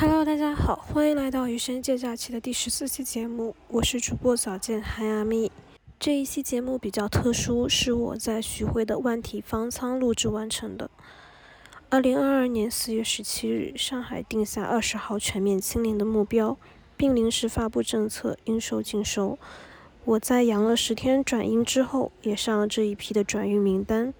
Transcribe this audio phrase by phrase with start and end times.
[0.00, 5.50] Hello，大家好，欢迎来到余生借假期的第十四期节目，我是主播早见韩亚咪。
[5.98, 10.88] 这一期节目比较特殊，是我在徐汇的万体方舱录制完成的。
[11.88, 16.56] 二零二二年四月十七日，上海定下二十号全面清零的目标，
[16.96, 19.36] 并临时发布政策，应收尽收。
[20.04, 24.14] 我在阳了十天转阴之后，也上了这一批的转运名单。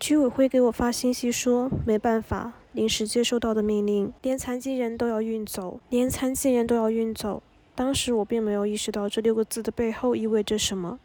[0.00, 7.42] 居委会给我发信息说，没办法，临时接收到的命令，连残疾人都要运走，连残疾人都要运走。
[7.74, 11.00] 当时我并没有意识到这六个字的背后意味着什么，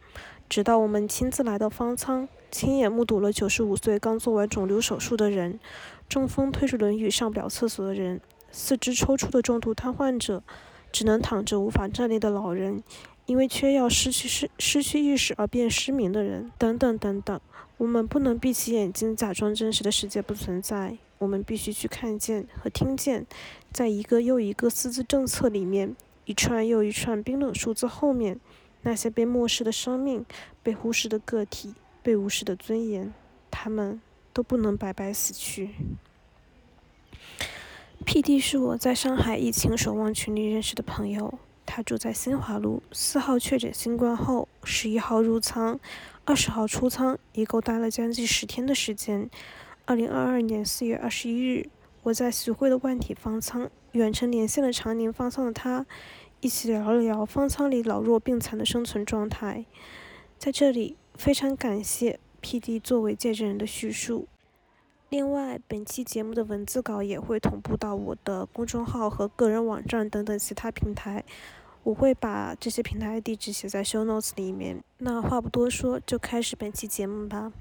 [0.47, 5.59] 直到我们亲自来到方舱，亲眼目睹了九十五岁刚做完肿瘤手术的人，
[6.07, 8.21] 中风推着轮椅上不了厕所的人，
[8.51, 10.43] 四肢抽搐的重度瘫痪者，
[10.91, 12.83] 只能躺着无法站立的老人，
[13.25, 17.39] 因为缺药失去失失去意识而变失明的人，等等等等。
[17.77, 23.25] 我们不能闭起眼睛假装真实的世界不存在，我们必须去看见和听见，
[23.71, 25.95] 在一个又一个私自政策里面。
[26.25, 28.39] 一串又一串冰冷数字后面，
[28.81, 30.25] 那些被漠视的生命、
[30.63, 33.13] 被忽视的个体、被无视的尊严，
[33.51, 34.01] 他们
[34.33, 35.69] 都不能白白死去。
[38.05, 42.81] P.D 是我在上海疫情守望群里认识的朋友，他住在新华路。
[42.91, 45.79] 四号确诊新冠后，十一号入仓，
[46.23, 49.29] 二十号出仓，一共待了将近十天的时间。
[49.87, 51.69] 二零二二年四月二十一日，
[52.01, 53.69] 我在徐汇的万体方舱。
[53.91, 55.85] 远程连线了长宁方舱的他，
[56.41, 59.65] 一起聊了聊方舱里老弱病残的生存状态。
[60.39, 64.27] 在这里，非常感谢 P.D 作为见证人的叙述。
[65.09, 71.23] 另外，本期节目的文字稿也会同步到我的公众号和个人网站等等其他平台，
[71.83, 74.83] 我会把这些平台的地址写在 show notes 里面。
[74.97, 77.53] 那话不多说，就开始本期节目吧。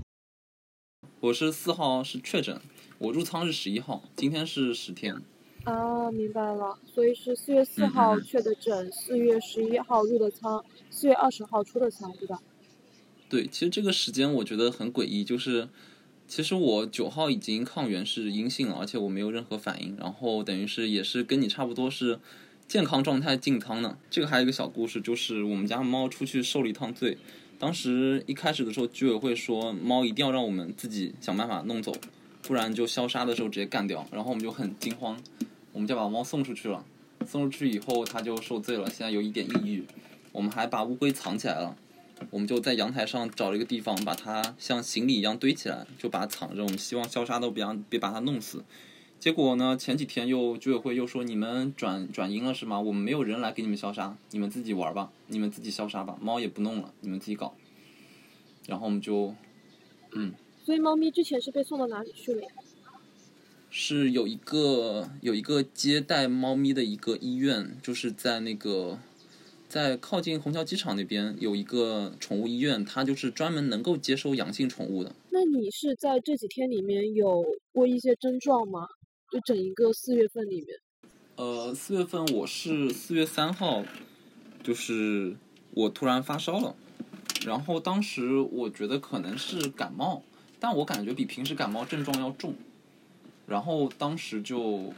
[1.25, 2.61] 我是四号是确诊，
[2.99, 5.23] 我入仓是十一号，今天是十天。
[5.65, 12.43] 啊，明白了，所以是四月四号确的诊，四月十一号入的仓，四月二十号出的仓，对吧？
[13.31, 15.71] 对，其实这个时间我觉得很诡异，就是
[16.29, 22.21] 其实我九号已经抗原是阴性了，而且我没有任何反应，然后等于是也是跟你差不多是
[22.69, 23.97] 健康状态进仓的。
[24.11, 27.17] 这个还有一个小故事，就是我们家猫出去受了一趟罪，
[27.59, 31.93] 当时一开始的时候居委会说猫一定要让我们自己想办法弄走，
[32.43, 35.19] 不然就消杀的时候直接干掉，然后我们就很惊慌。
[35.73, 36.85] 我们就把猫送出去了，
[37.27, 39.85] 送出去以后它就受罪了，现在有一点抑郁。
[40.31, 41.77] 我们还把乌龟藏起来了，
[42.31, 46.63] 我们就在阳台上找了一个地方，把它像行李一样堆起来，就把它藏着。
[46.63, 48.65] 我们希望消杀都别让别把它弄死。
[49.25, 52.79] 结果呢，前几天又居委会又说你们转转阴了是吗？
[52.79, 57.55] 我们没有人来给你们消杀，你们自己玩吧，你们自己消杀吧，猫也不弄了，你们自己搞。
[58.67, 59.35] 然后我们就，
[60.13, 60.35] 嗯。
[60.67, 62.47] 所以猫咪之前是被送到哪里去了？
[63.71, 68.99] 是有一个有一个接待猫咪的一个医院，就是在那个
[69.67, 75.15] 在靠近虹桥机场那边有一个宠物医院，它就是专门能够接收阳性宠物的。
[75.31, 77.43] 那你是在这几天里面有
[77.73, 78.87] 过一些症状吗？
[79.35, 80.79] 就整一个四月份里面？
[81.35, 83.83] 呃，四月份我是四月三号，
[84.63, 85.37] 就是
[85.73, 86.77] 我突然发烧了，
[87.45, 90.23] 然后当时我觉得可能是感冒，
[90.61, 92.55] 但我感觉比平时感冒症状要重。
[93.49, 94.95] 然后当时就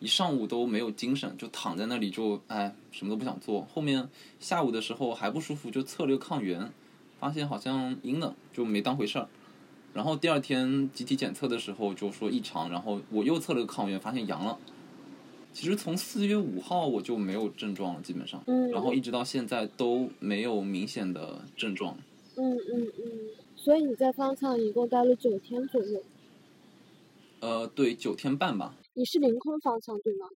[0.00, 3.68] 一上午都没有精神，就躺在那里就哎什么都不想做。
[3.74, 4.08] 后面
[4.40, 6.72] 下午的时候还不舒服，就测了个抗原，
[7.20, 9.28] 发现好像阴了，就没当回事儿。
[9.96, 14.58] 然后第二天集体检测的时候就说异常，然后我又测了个抗原，发现阳了。
[15.54, 21.96] 其实从四月五号我就没有症状了，基本上，然后一直到现在都没有明显的症状。
[22.34, 23.30] 嗯嗯嗯。
[23.56, 26.02] 所以你在方舱一共待了九天左右。
[27.40, 28.76] 呃，对，九天半吧。
[28.92, 30.28] 你是凌空方舱对吗？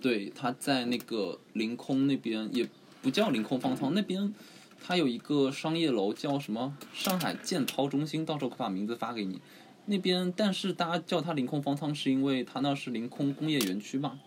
[0.00, 2.68] 对，他在那个凌空那边，也
[3.02, 4.32] 不叫凌空方舱，那边
[4.80, 9.40] 他有一个商业楼叫什么上海建涛中心，到时候可把名字发给你。
[9.86, 14.20] 那边，但是大家叫它凌空方舱，是因为它那是凌空工业园区嘛？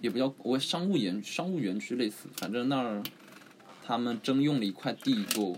[0.00, 3.02] 也不叫我商务园商务园区类似，反正那儿
[3.84, 5.56] 他们征用了一块地，就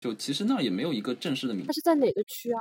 [0.00, 1.68] 就其实那儿也没有一个正式的名字。
[1.68, 2.58] 它是在哪个区啊？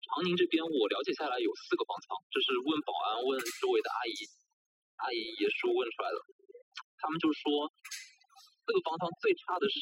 [0.00, 4.16] 长宁这边我了解下来有四个方舱，这是问保安问周围的阿姨，
[4.96, 6.16] 阿姨也是问出来的，
[6.96, 7.72] 他们就说
[8.66, 9.80] 这个方舱最差的是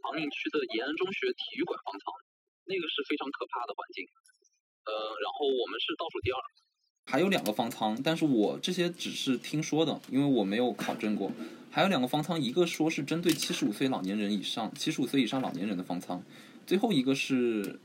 [0.00, 2.12] 长宁区的延安中学体育馆方舱，
[2.64, 4.04] 那个是非常可怕的环境，
[4.84, 6.38] 呃，然后我们是倒数第二。
[7.06, 11.32] 还有两个方舱，但是我这些只是听说的，因为我没有考证过。
[11.70, 16.22] 还有两个方舱，一个说是针对七十五岁老年人以上、七十五岁以上老年人的方舱，
[16.66, 17.80] 最后一个是。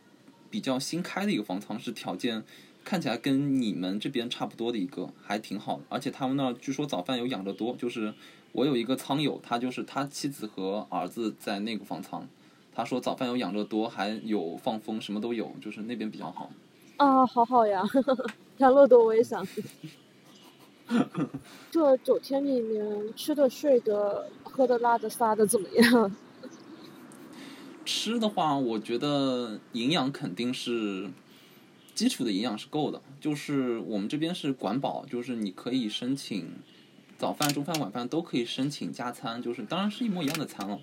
[0.53, 2.43] 比较新开的一个方舱是条件
[2.83, 5.83] 看起来跟你们这边差不多的一个，还挺好的。
[5.89, 8.13] 而且他们那儿据说早饭有养乐多，就是
[8.53, 12.27] 我有一个仓友，他就是他妻子和儿子在那个方舱，
[12.73, 16.51] 他说早饭有养乐多，还有放风，什么都有，就是那边比较好。
[16.97, 17.83] 啊，好好呀，
[18.57, 19.45] 养乐多我也想。
[21.71, 26.15] 这九天里面吃的、睡的、喝的、拉的、撒的怎么样？
[27.85, 31.09] 吃的话，我觉得营养肯定是
[31.95, 33.01] 基础的营养是够的。
[33.19, 36.47] 就是我们这边是管饱，就是你可以申请
[37.17, 40.79] 早饭、中饭、晚饭都可以申请加餐，就是当然是一模一样的餐了。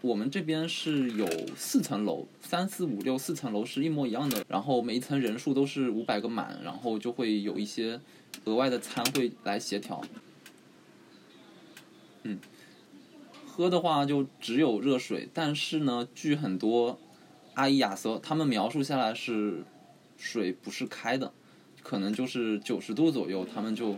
[0.00, 1.26] 我们这边是有
[1.56, 8.00] 四层楼，三四五六四层楼是一模一样的，然后每一层人数都是五百个满，然后就会有一些
[8.44, 10.02] 额外的餐会来协调。
[12.24, 12.38] 嗯。
[13.46, 16.98] 喝的话就只有热水，但是呢，据很多
[17.54, 19.62] 阿姨亚瑟他们描述下来是
[20.18, 21.32] 水不是开的，
[21.80, 23.94] 可能就是九十度左右，他们就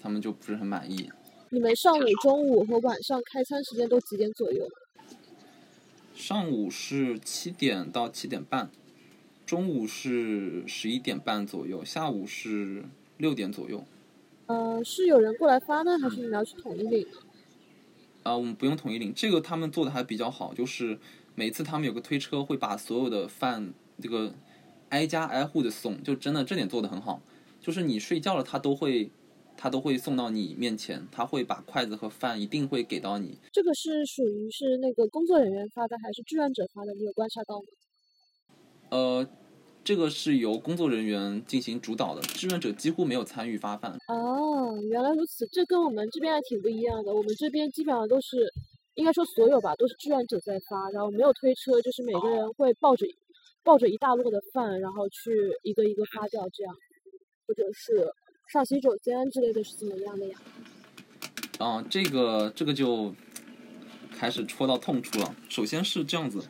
[0.00, 1.10] 他们就不是很满意。
[1.50, 4.68] 你们上午、中午和晚上开餐时间都几点左右？
[6.14, 8.70] 上午是七点到七点半，
[9.46, 12.84] 中午是十一点半左右，下午是
[13.16, 13.84] 六点左右。
[14.46, 17.06] 呃，是有人过来发呢，还是你们要去统一领？
[18.22, 20.98] 啊，我们不用统一领，这个他们做的还比较好，就是
[21.34, 24.34] 每次他们有个推车会把所有的饭这个
[24.90, 27.22] 挨家挨户的送，就真的这点做的很好，
[27.60, 29.10] 就是你睡觉了，他都会
[29.60, 33.36] 他都会送到你面前，他会把筷子和饭一定会给到你。
[33.52, 36.94] 这个是属于是那个工作人员发的还是志愿者发的？
[36.94, 37.66] 你有观察到吗？
[38.88, 39.28] 呃。
[39.82, 43.96] 这个是由工作人员进行主导的，志愿者几乎没有参与发饭。
[44.08, 47.12] 哦，原来如此，这跟我们这边还挺不一样的。
[47.12, 48.52] 我们这边基本上都是，
[48.94, 53.06] 应该说所有吧，都是志愿者在发，然后没有推车，就是每个人会抱着
[53.64, 56.76] 抱着一大摞的饭，然后去一个一个发掉，这样，
[57.48, 58.06] 或者是
[58.52, 60.36] 上洗手间之类的是怎么样的呀？
[61.58, 63.14] 啊，这个这个就
[64.18, 65.36] 开始戳到痛处了。
[65.48, 66.48] 首先是这样子，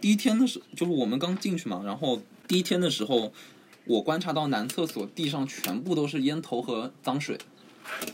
[0.00, 2.20] 第一天的时就是我们刚进去嘛，然后。
[2.46, 3.32] 第一天的时候，
[3.86, 7.38] 我观察到男厕所地上全部都是烟头和脏水，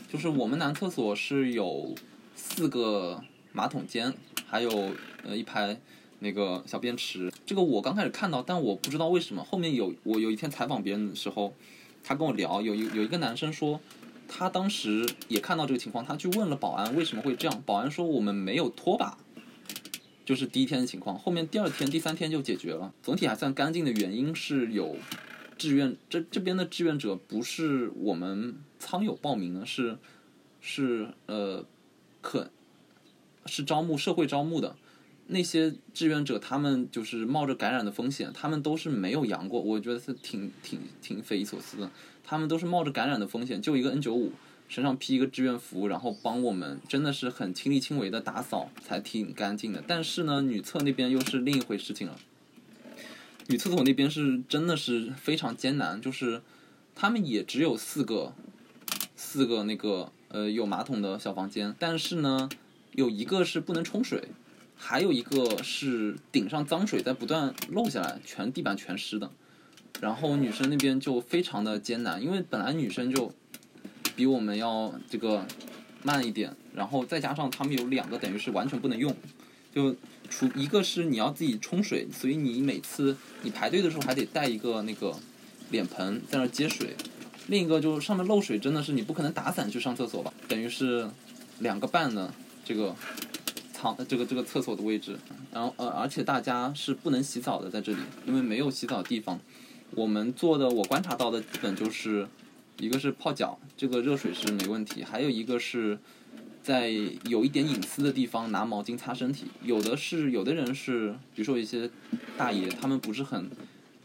[0.09, 1.93] 就是我们男厕所是有
[2.33, 4.13] 四个马桶间，
[4.47, 4.93] 还有
[5.23, 5.81] 呃一排
[6.19, 7.29] 那个小便池。
[7.45, 9.43] 这个我刚开始看到，但我不知道为什么。
[9.43, 11.53] 后面有我有一天采访别人的时候，
[12.03, 13.79] 他跟我聊，有一有一个男生说，
[14.27, 19.17] 他当时也看到这个情况，他去问了保安为什么会这样，保安说我们没有拖把。
[20.23, 24.95] 就是第一天的情况，后面第二天、第三天就解决了，总体还算干净的原因是有
[25.57, 29.97] 志愿，这这边的志愿者不是我们仓友报名的，是
[30.61, 31.65] 是呃
[32.21, 32.49] 可，
[33.47, 34.77] 是招募社会招募的
[35.31, 41.89] 那些志愿者，他们就是冒着感染的风险，他们都是没有阳过，我觉得是挺挺挺匪夷所思的，
[42.23, 44.31] 他们都是冒着感染的风险，就一个 N 九五。
[44.67, 49.83] 身上披一个志愿服，然后帮我们，真的是很亲力亲为的打扫，才挺干净的。
[49.85, 52.17] 但是呢，女厕那边又是另一回事情了。
[53.47, 56.41] 女厕所那边是真的是非常艰难，就是
[56.95, 58.33] 他们也只有四个，
[59.17, 62.47] 四个那个呃有马桶的小房间，但是呢，
[62.93, 64.29] 有一个是不能冲水，
[64.81, 69.29] 还有一个是顶上脏水在不断漏下来，全地板全湿的。
[70.01, 73.31] 然后女生那边就非常的艰难，因为本来女生就。
[74.13, 75.45] 比我们要这个
[76.03, 79.15] 慢一点，然后再加上他们有两个等于是完全不能用，
[79.73, 79.95] 就
[80.29, 85.17] 除一个是你要自己冲水，所以你每次你排队的时候还得带一个那个
[85.71, 86.95] 脸盆在那接水，
[87.47, 91.09] 另一个就是上面漏水真的是你不可能打伞去上厕所吧，等于是
[91.59, 92.31] 两个半的
[92.65, 92.93] 这个
[93.81, 95.17] 仓这个这个厕所的位置，
[95.51, 99.39] 然后呃而且大家是不能洗澡的在这里，因为没有洗澡地方，
[99.95, 102.27] 我们做的我观察到的基本就是。
[102.79, 105.99] 一个是泡脚，这个热水是没问题；还有一个是
[106.63, 106.89] 在
[107.25, 109.45] 有一点隐私的地方拿毛巾擦身体。
[109.61, 111.87] 有的是有的人是，比如说一些
[112.35, 113.47] 大爷，他们不是很，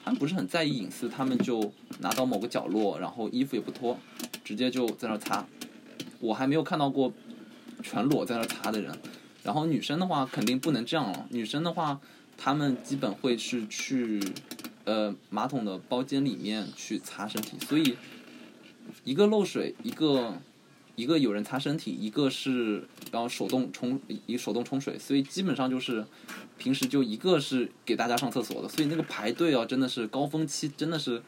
[0.04, 3.99] 他们不是很在意隐私，他们就拿到某个角落，然后衣服也不脱，
[4.45, 5.47] 直接就在那擦。
[6.21, 7.11] 我还没有看到过
[7.83, 8.95] 全裸在那擦的人。
[9.47, 11.99] 然后女生的话肯定不能这样了，女生的话，
[12.37, 14.21] 她们基本会是去
[14.85, 17.97] 呃马桶的包间里面去擦身体，所以。
[19.03, 20.35] 一个漏水，一个
[20.95, 26.07] 一个有人擦身体，一个是然后手动冲一手动冲水，所以基本上就是
[26.57, 31.21] 平时就一个是给大家上厕所的，所以那个排队啊真的是高峰期真的是，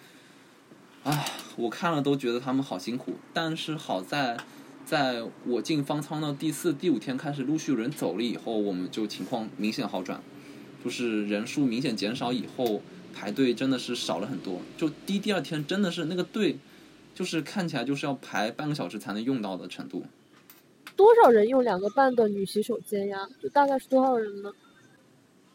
[1.03, 3.15] 唉，我看了都觉得他们好辛苦。
[3.35, 4.37] 但是好在
[4.89, 10.19] 在我进方舱的第四、第五天开始陆续有人走了以后，我们就情况明显好转，
[10.83, 12.81] 就是人数明显减少以后，
[13.15, 14.63] 排队真的是少了很多。
[14.79, 16.57] 就第第二天真的是那个队，
[17.15, 20.07] 就是看起来就是要排半个小时才能用到的程度。
[20.97, 23.29] 多少人用两个半的女洗手间呀？
[23.43, 24.51] 就大概是多少人呢？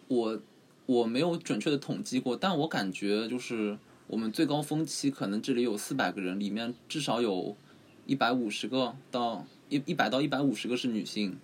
[0.10, 0.40] 我
[0.86, 3.76] 我没有准确的统计过，但我感觉就是
[4.06, 7.58] 我们最高峰期可能这里有四百个人，里面至少有
[8.06, 11.40] 一百五十个到一一百到一百五十个是女性，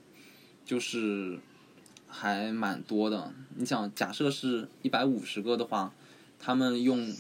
[0.66, 1.40] 就是
[2.08, 3.34] 还蛮多的。
[3.56, 5.94] 你想，假设是一百五十个的话，
[6.38, 7.14] 他们用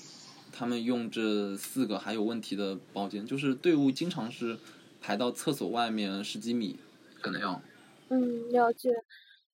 [0.51, 4.57] 他们用这四个还有问题的包间，就是队伍经常是
[5.01, 6.77] 排到厕所外面十几米，
[7.21, 7.61] 可能要。
[8.09, 8.89] 嗯，了解。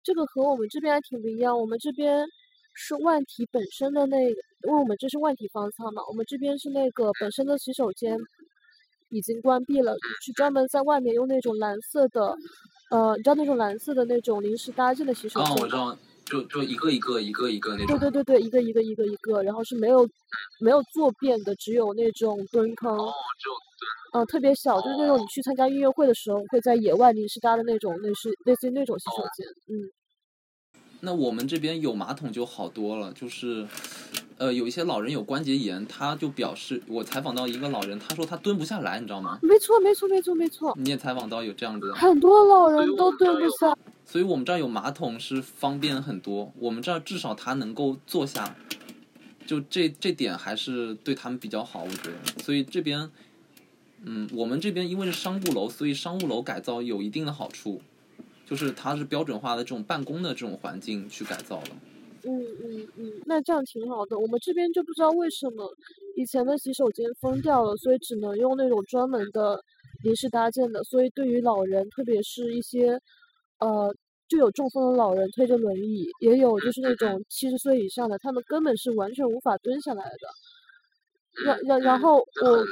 [0.02, 2.26] 这个和我们这边还挺不一样，我们这边
[2.74, 8.18] 是万体本身的那个，因为我们这是万体方舱嘛，我们这边是那个本身的洗手间
[9.10, 12.36] 已经关闭了，是专门在外面用那种蓝色的，
[12.92, 17.98] 呃，你知道那种蓝色的那种临时搭建的洗手间哦，我知道，就就一个一个一个一个那种。
[18.00, 20.08] 对对对对，一个一个一个一个，然后是没有
[20.60, 22.92] 没有坐便的，只有那种蹲坑。
[22.98, 23.56] 哦，只有
[24.14, 29.92] 嗯，特别小，就是那种你去参加音乐会的时候会在野外临时搭的那种，类似类似于那种洗手间，嗯。
[31.02, 33.68] 那我们这边有马桶就好多了，就是，
[34.38, 39.40] 呃，有一些老人有关节炎，他就表示，我采访到一个老人，他说他蹲不下来，你知道吗？
[39.42, 40.76] 没错，没错，没错，没错。
[40.78, 43.78] 你也采访到有这样子的，很多老人都蹲不下。
[44.06, 48.56] 所以我们这儿有马桶是方便很多，我们这儿至少他能够坐下，
[49.48, 52.44] 就这这点还是对他们比较好，我觉得。
[52.44, 53.10] 所以这边，
[54.04, 57.82] 嗯，我们这边因为是商务楼，所以商务楼改造有一定的好处，
[58.46, 61.72] 就是它是标准化的这种办公的这种环境去改造的。
[62.26, 64.18] 嗯嗯嗯，那这样挺好的。
[64.18, 65.70] 我们这边就不知道为什么
[66.16, 69.62] 以前的洗手间封掉了，所以只能用那种专门的
[70.04, 70.84] 临时搭建的。
[70.84, 73.00] 所以对于老人，特别是一些
[73.60, 73.94] 呃
[74.28, 81.44] 就有中风的老人推着轮椅，也有就是那种七十岁以上的，他们根本是完全无法蹲下来的。
[81.46, 82.66] 然然然后我。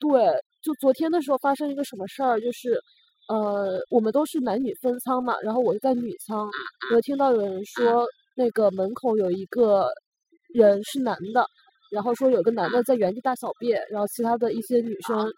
[0.00, 0.20] 对，
[0.60, 2.78] 就昨天的时候发生一个什么事儿，就是，
[3.28, 6.46] 呃，我们都是男女分舱嘛，然后我是在女舱，
[6.94, 9.88] 我听到有人说那个门口有一个
[10.52, 11.46] 人是男的，
[11.90, 15.30] 然后说有个男的在原地大小便，然后其他的一些女生，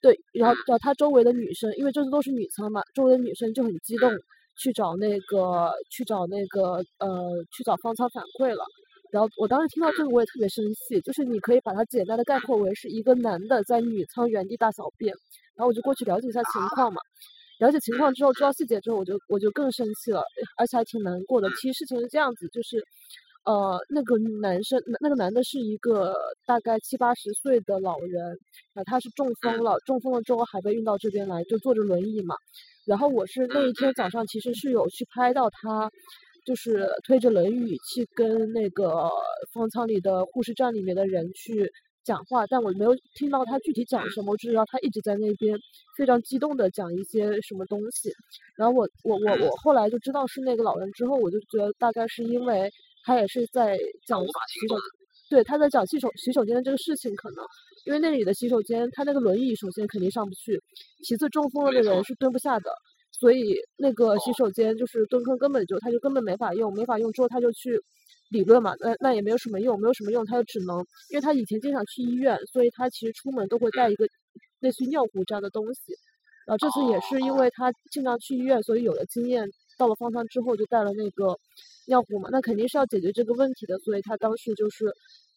[0.00, 4.10] 对，然后找他周围的女生，因为这都是女舱嘛，周围的女生就很激动，
[4.58, 8.64] 去找那个去找那个呃去找方舱反馈了。
[9.12, 15.14] 然后我当时听到这个我也特别生气，就是你可以把它简单的概括为是一个男的在女仓原地大小便，
[15.54, 17.00] 然后我就过去了解一下情况嘛，
[17.58, 20.22] 了解情况之后知道细节之后我就我就更生气了，
[20.58, 21.48] 而且还挺难过的。
[21.50, 22.82] 其实事情是这样子，就是
[23.44, 26.14] 呃那个男生那个男的是一个
[26.46, 28.38] 大概七八十岁的老人，
[28.74, 32.34] 啊他是中风了，中风了之后还被运到这边来，就坐着轮椅嘛。
[32.84, 35.90] 然后我是那一天早上其实是有去拍到他。
[36.46, 39.10] 就是推着轮椅去跟那个
[39.52, 41.72] 方舱里的护士站里面的人去
[42.06, 45.58] 讲话，但我没有听到他具体讲什么，我只知道他一直在那边
[45.98, 48.10] 非常激动的讲一些什么东西。
[48.56, 52.70] 然后我我我我后来就知道是那个老人之后，我就觉得大概是因为
[53.04, 54.76] 他也是在讲洗手，
[55.28, 57.44] 对，他在讲洗手洗手间的这个事情，可能
[57.84, 60.62] 因为那里的洗手间，他那个轮椅首先肯定上不去，
[61.04, 62.70] 其次中风了的人是蹲不下的。
[63.18, 67.80] 所以那个洗手间就是蹲坑，根本就他就根本没法用，没法用之后他就去
[68.30, 70.78] 理论嘛，那那也没有什么用，没有什么用，他就只能，
[71.10, 74.06] 因为他以前经常去医院，所以他其实出门都会带一个
[74.60, 75.80] 类似于尿壶这样的东西。
[76.46, 79.46] 然后这次也是因为他经常去医院，所以有了经验，
[79.78, 81.36] 到了方舱之后就带了那个
[81.86, 84.84] 尿壶嘛，那肯定是要解决这个问题的，所以他当时就是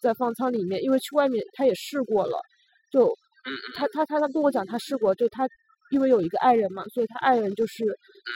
[0.01, 2.39] 在方舱里面，因为去外面他也试过了，
[2.91, 3.13] 就
[3.75, 5.47] 他他他他跟我讲他试过，就他。
[5.91, 7.83] 因为有一个爱人嘛，所以他爱人就是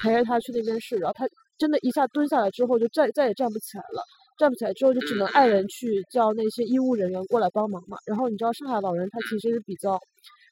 [0.01, 1.23] 陪着他去那边试，然后他
[1.55, 4.01] 真的一下蹲下来之后就再再也站不起来了，
[4.37, 7.97] 站不起来之后就只能爱人去叫那些医务人员过来帮忙嘛。
[8.05, 9.99] 然后你知道上海老人他其实是比较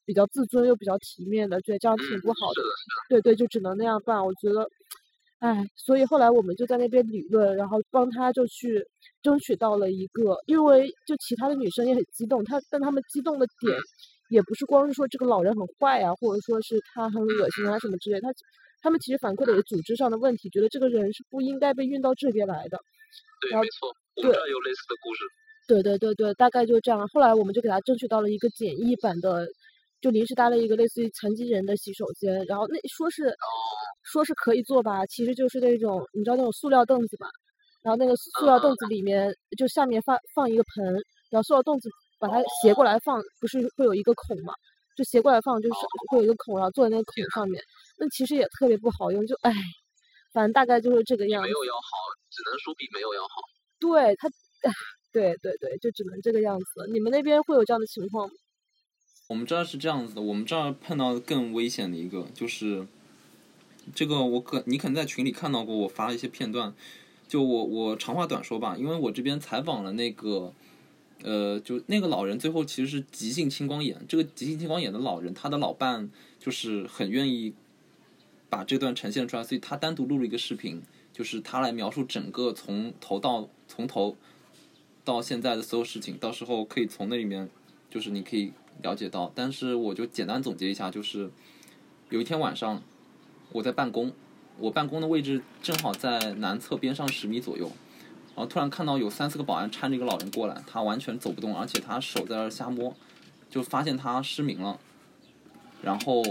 [0.05, 2.61] 比较自尊又比较体面的，觉得这样挺不好的。
[3.09, 4.25] 对对，就只能那样办。
[4.25, 4.67] 我觉得，
[5.39, 8.85] 唉，所以后来我们就在那边理论，然后帮他就去
[9.21, 13.77] 争取到了一个，因为就其他的女生也很激动，她但他们激动的点。
[14.29, 18.29] 也不是光是说这个老人很坏呀，或者说是他很恶心啊什么之类，他
[18.81, 22.79] 他们其实反馈的也组织上的问题，觉得这个人是不应该被运到这边来的。
[23.41, 25.23] 对，没错，我们这有类似的故事。
[25.67, 27.07] 对对对对，大概就这样。
[27.09, 29.47] 后来我们就给他争取到了一个简易版的，
[30.01, 33.33] 就临时搭了一个类似于残疾人的洗手间，然后那说是
[34.03, 37.27] 说是可以坐吧，其实就是那种你知道那种塑料凳子吧，
[37.83, 40.85] 然后那个塑料凳子里面就下面放放一个盆，
[41.29, 41.89] 然后塑料凳子。
[42.21, 44.53] 把它斜过来放，不是会有一个孔嘛？
[44.95, 45.75] 就斜过来放，就是
[46.11, 47.59] 会有一个孔，然后坐在那个孔上面。
[47.97, 49.51] 那其实也特别不好用，就唉，
[50.31, 51.47] 反正大概就是这个样子。
[51.47, 51.89] 没有要好，
[52.29, 53.41] 只能说比没有要好。
[53.79, 54.29] 对他，
[55.11, 56.87] 对对对，就只能这个样子了。
[56.87, 58.33] 你们那边会有这样的情况吗？
[59.27, 62.85] 我们这儿是这样子的，我们这儿碰到更危险的一个就是，
[63.95, 66.75] 这个我可你可能在群里看到过我发了一些片段，
[67.29, 70.53] 就我我长话短说吧，因为我这边采访了那个，
[71.23, 77.53] 呃，就那个老人最后其实是急性青光眼，这个急性青光眼的老人，他的老伴就是很愿意
[78.51, 84.17] 把这段呈现出来，所以他单独录了一个视频，就是他来描述整个从头到从头
[85.05, 87.49] 到现在的所有事情，到时候可以从那里面
[87.89, 91.31] 就是你可以了解到，但是我就简单总结一下，就是
[92.09, 92.83] 有一天晚上
[93.53, 94.11] 我在办公，
[94.59, 97.71] 我办公的位置正好在南侧边上十米左右，
[98.35, 102.93] 然后突然看到有三四个保安搀着一个老人过来，他完全走不动，而且他手在那儿瞎摸，
[103.49, 104.77] 就发现他失明了，
[105.81, 106.23] 然后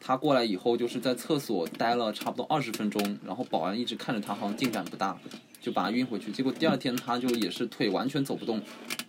[0.00, 5.18] 他过来以后就是在厕所待了差不多二十分钟，然后保安一直看着他，好像进展不大，
[5.60, 8.60] 就把他运回去，结果第二天他就也是腿完全走不动。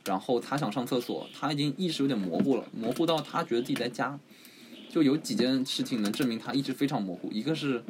[0.06, 4.20] 然后他想上厕所，他已经意识有点模糊了，模糊到他觉得自己在家。
[4.88, 7.84] 就有几件事情能证明他一直非常模糊，一个是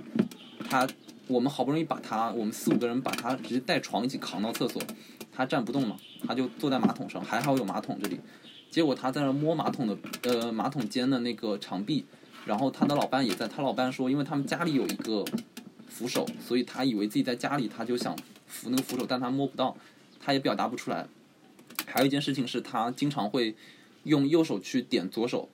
[0.68, 0.88] 他
[1.27, 4.82] 我们好不容易把他，我们四五个人把他直接带床一起扛到厕所，
[5.32, 8.20] 他站不动嘛，他就坐在马桶上，还好有马桶这里。
[8.75, 12.03] 结果他在那摸马桶的呃马桶间的那个墙壁，
[12.46, 15.24] 然后他的老伴也在，他老伴说，因为他们家里有一个
[15.88, 18.13] 扶手，所以他以为自己在家里，他就想
[18.48, 19.77] 扶那个扶手，但他摸不到，
[20.20, 21.08] 他也表达不出来。
[21.86, 23.55] 还有一件事情是他经常会
[24.03, 25.48] 用右手去点左手，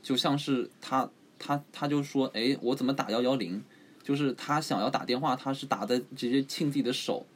[0.00, 3.60] 就像是他他他就说，哎，我怎么打幺幺零？
[4.04, 7.26] 就是他想要打电话，他是打的直接亲自己的手，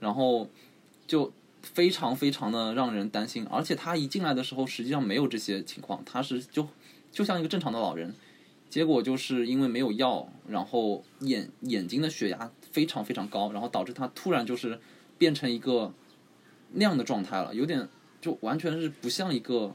[0.00, 0.48] 然后
[1.06, 1.30] 就
[1.74, 3.46] 非常非常的让人担心。
[3.50, 6.66] 而且他一进来的时候，实际上没有这些情况，他是就
[7.10, 8.14] 就像一个正常的老人。
[8.68, 14.80] 结果就是因为没有药，然后眼眼睛的血压非常非常高，然后导致他突然就是
[15.16, 15.94] 变成一个
[16.72, 17.88] 那样的状态了，有点
[18.20, 19.74] 就完全是不像一个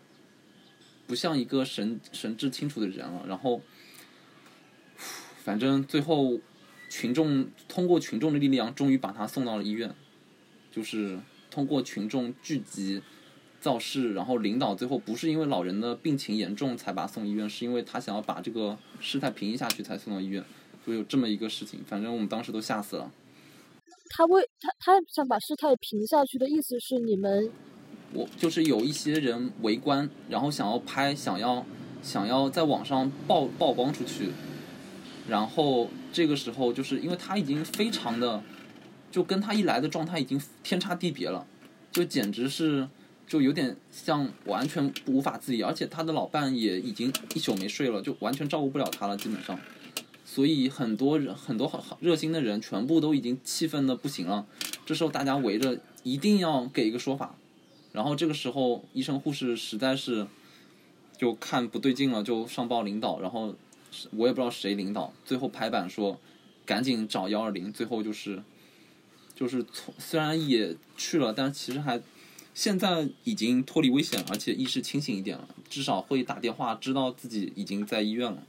[1.08, 3.24] 不像一个神神志清楚的人了。
[3.28, 3.62] 然后，
[5.38, 6.40] 反正最后
[6.90, 9.96] 群众通过群众的力量，终于把他送到了医院，
[10.70, 11.18] 就是
[11.52, 13.04] 通过群众聚集。
[13.62, 20.44] 造势，然后领导最后不是因为老人的病情严重才把他送医院，是因为他想要把这个事态平抑下去才送到医院，
[20.84, 21.80] 就有这么一个事情。
[21.86, 23.12] 反正我们当时都吓死了。
[24.10, 27.52] 他为他他想把事态平下去的意思是你们
[28.16, 31.64] 我就是有一些人围观，然后想要拍，想要
[32.02, 34.32] 想要在网上曝曝光出去，
[35.28, 38.42] 然后这个时候就是因为他已经非常的，
[39.12, 41.46] 就跟他一来的状态已经天差地别了，
[41.92, 42.88] 就简直是。
[43.28, 49.58] 就有点像完全无法自理，而且他的老伴也已经一宿没睡了，就完全照顾不了他了，基本上。
[50.26, 54.46] 所以很多人很多好热心的人全部都已经气愤的不行了。
[54.86, 57.34] 这时候大家围着，一定要给一个说法。
[57.94, 60.28] 然后这个时候医生护士实在是
[61.18, 63.22] 就看不对劲了，就上报领导。
[63.22, 63.56] 然后
[64.12, 66.20] 我也不知道谁领导，最后拍板说
[66.66, 67.72] 赶紧找幺二零。
[67.72, 68.44] 最后就是
[69.42, 72.00] 就是从虽然也去了，但其实还。
[72.54, 78.44] 现在已经脱离危险，而且意识清醒一点了，至少会打电话知道自己已经在医院了。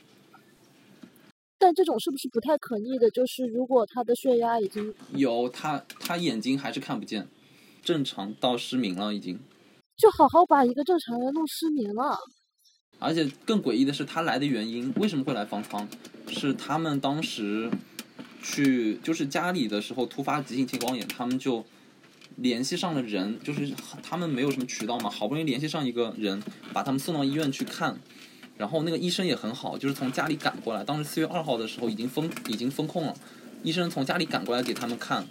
[1.57, 3.09] 但这种是不是不太可逆的？
[3.13, 7.29] 就是如果他的血压已经有他，他眼睛还是看不见，
[7.81, 9.39] 正常到失明了已经。
[9.97, 12.19] 就好好把一个正常人弄失明了。
[12.99, 15.89] 而且更诡异的是，他来的原因为什么会来方舱？
[16.27, 17.71] 是他们当时
[18.43, 21.65] 去就是家里的时候突发急性青光眼，他们就。
[22.37, 23.71] 联系上了人，就是
[24.03, 27.99] 他们没有什么渠道嘛，好不容易联系上一个人，把他们送到医院去看，
[28.57, 30.83] 然后那个医生也很好，就是从家里赶过来。
[30.83, 33.15] 当时四月二号的时候已经封已经封控了，
[33.63, 35.27] 医生从家里赶过来给他们看，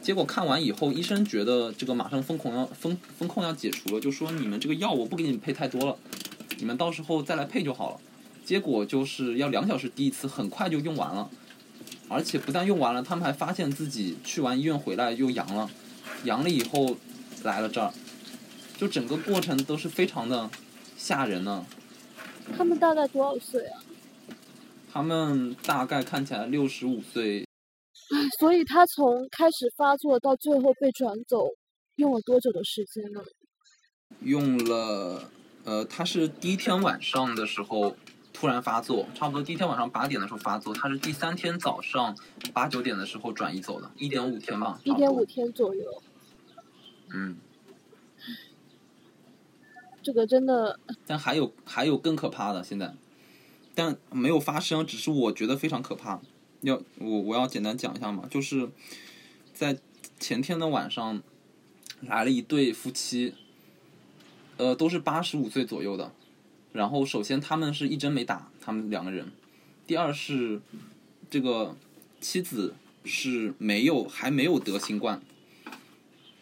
[0.00, 5.98] 结果看完以后，医生觉得这个马上封控要封封控要解除了，就说你们这个药我不给你们配太多了，
[6.58, 8.00] 你们到时候再来配就好了。
[8.44, 11.28] 结果就是要两小时滴一次，很快就用完了，
[12.08, 15.70] 而且不但用完了，他们还发现自己去完医院回来又阳了。
[16.24, 16.96] 阳了以后
[17.42, 17.92] 来了这儿，
[18.76, 20.48] 就整个过程都是非常的
[20.96, 21.66] 吓人呢。
[22.56, 23.82] 他们大概多少岁啊？
[24.92, 27.44] 他们大概看起来六十五岁。
[28.14, 31.48] 唉， 所以他从开始发作到最后被转走，
[31.96, 33.20] 用了多久的时间呢？
[34.20, 35.30] 用了，
[35.64, 37.96] 呃，他是第一天晚上的时候
[38.38, 42.14] 突然发作，差不多第一天晚上八点的时候发作，他是第三天早上
[42.52, 44.78] 八九点的时候转移走的，一点五天吧。
[44.84, 46.02] 一点五天左右。
[47.14, 47.38] 嗯，
[50.02, 50.78] 这个真的。
[51.06, 52.94] 但还有还有更可怕的，现在，
[53.74, 56.20] 但没有发生，只是我觉得非常可怕。
[56.60, 58.68] 要我我要简单讲一下嘛，就是
[59.54, 59.78] 在
[60.20, 61.22] 前天的晚上，
[62.02, 63.34] 来了一对夫妻，
[64.58, 66.12] 呃，都是八十五岁左右的。
[66.76, 69.32] 然后首先他们是一针没打，他们两个人。
[69.86, 70.60] 第二是
[71.30, 71.74] 这个
[72.20, 75.22] 妻子是没有还没有得新冠，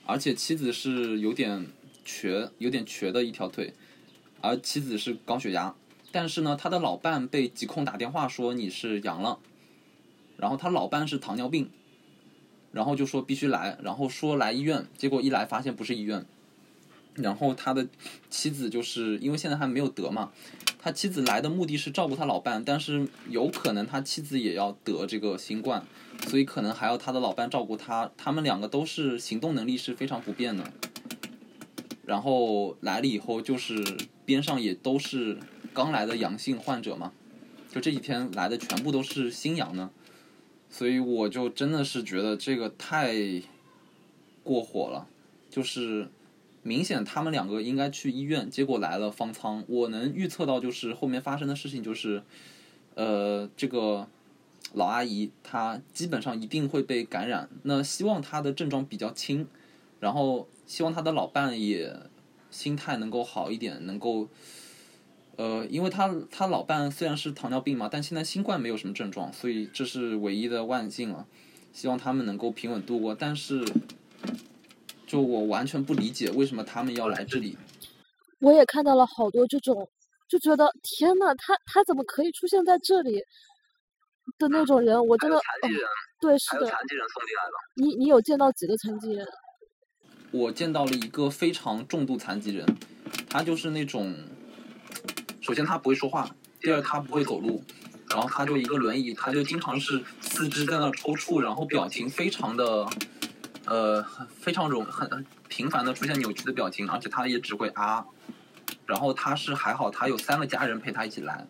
[0.05, 1.69] 而且妻子是有点
[2.05, 3.75] 瘸，有点瘸的一条腿，
[4.41, 5.73] 而妻子是高血压。
[6.11, 9.39] 但是呢，他的老伴被疾控打电话说你是阳了，
[10.37, 11.71] 然后他老伴是糖尿病，
[12.73, 16.27] 然后就说必须来，然后说来医院，结果一来发现不是医院，
[17.15, 17.87] 然后他的
[18.31, 20.33] 妻子就是因为现在还没有得嘛，
[20.79, 25.85] 他妻子来的目的是照顾他老伴，但是有可能他妻子也要得这个新冠，
[26.29, 30.65] 所以可能还要他的老伴照顾他，他们两个都是行动能力是非常不便的，
[32.05, 35.39] 然后来了以后就是边上也都是。
[35.73, 37.11] 刚来的阳性患者嘛，
[37.69, 39.91] 就这几天来的全部都是新阳的，
[40.71, 43.13] 所以我就真的是觉得这个太
[44.45, 45.09] 过火了，
[45.51, 46.09] 就是
[46.65, 49.63] 明显他们两个应该去医院，结果来了方舱。
[49.69, 52.25] 我能预测到就是后面发生的事情就是，
[52.97, 54.09] 呃，这个
[54.73, 57.49] 老阿姨她基本上一定会被感染。
[57.63, 59.47] 那希望她的症状比较轻，
[60.01, 61.95] 然后希望她的老伴也
[62.51, 64.29] 心态能够好一点，能够。
[65.37, 71.27] 呃，因为他他老伴虽然是糖尿病嘛，但现在新冠没有什么症状，所以这是唯一的万幸了。
[71.73, 73.13] 希望他们能够平稳度过。
[73.17, 73.65] 但是，
[75.07, 77.57] 就我完全不理解为什么他们要来这里。
[78.41, 79.89] 我也看到了好多这种，
[80.29, 83.23] 就觉得天呐，他他怎么可以出现在这里
[84.39, 85.07] 的那种人？
[85.07, 85.89] 我真的，残疾人
[86.21, 86.67] 对，是的。
[86.67, 87.53] 残疾人送进来了。
[87.77, 89.27] 你你有见到几个残疾人？
[90.31, 92.67] 我见到了一个非常重度残疾人，
[93.29, 94.15] 他就是那种。
[95.41, 97.63] 首先他不会说话，第二他不会走路，
[98.09, 102.87] 然后他就一个轮椅，他就经常是四肢在那抽搐，然后表情非常的，
[103.67, 108.05] 呃，非常容很频繁的出现扭曲的表情，而且他也只会啊，
[108.87, 111.47] 然后他是还好，他有三个家人陪他一起来，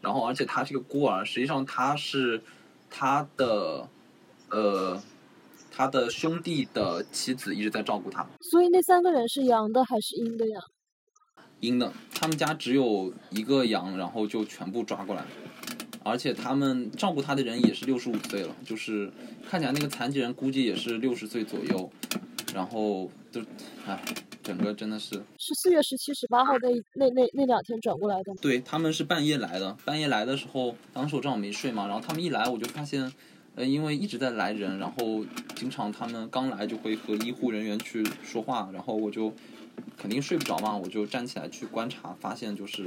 [0.00, 2.42] 然后而且他是个孤儿，实际上他是
[2.90, 3.88] 他的，
[4.50, 5.02] 呃，
[5.70, 8.26] 他的兄弟的妻子一直在照顾他。
[8.40, 10.60] 所以那三个人是阳的还是阴的呀？
[11.60, 15.24] 阴的，他们家只有一个羊，然后就全部抓过来，
[16.08, 19.10] 而且他们照顾他的人也是六十五岁了，就是
[19.48, 21.90] 看起来那个残疾人估计也是六十岁左右，
[22.54, 23.40] 然后就，
[23.86, 24.02] 唉，
[24.42, 25.22] 整个真的是。
[25.38, 28.34] 是四月十七、十八号那那那那两天转过来的。
[28.40, 33.12] 对他们是半夜来的，半夜来的时候，当时我正好没睡嘛，然后他们一来我就发现，
[33.54, 39.32] 呃，因为一直在来人，然后经常他们刚来就会和医护人员去说话，然后我就。
[39.96, 42.84] 肯定睡不着嘛，我就站起来去观察，发现就是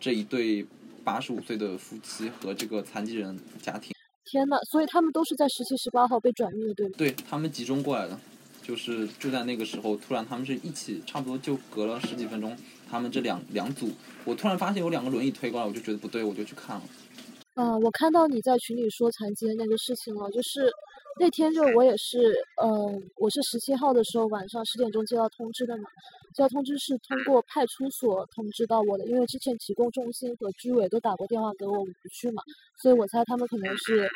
[0.00, 0.66] 这一对
[1.04, 3.94] 八十五岁的夫妻和这个残疾人家庭。
[4.24, 6.94] 天呐，所以他们都是在十七、十八号被转运的，对吗？
[6.96, 8.18] 对他们集中过来的，
[8.62, 12.56] 就是就在那个时候，突然他们是一起，差不多就隔了十几分钟，
[12.90, 13.90] 他们这两两组，
[14.24, 16.82] 我突然发现有两个轮椅推过来，我就觉得不对，我就去看了。
[17.54, 20.72] 啊，我看到你在群里说残疾的那个事情了，就是。
[21.16, 25.84] 那天就我也是，嗯，我是十七号的时候晚上十点钟接到通知的嘛，
[26.34, 32.42] 接到通知是通过派出所通知到我的，因为之前提供中心和居委都打过电话给我，我不去嘛，
[32.82, 34.08] 所以我猜他们可能是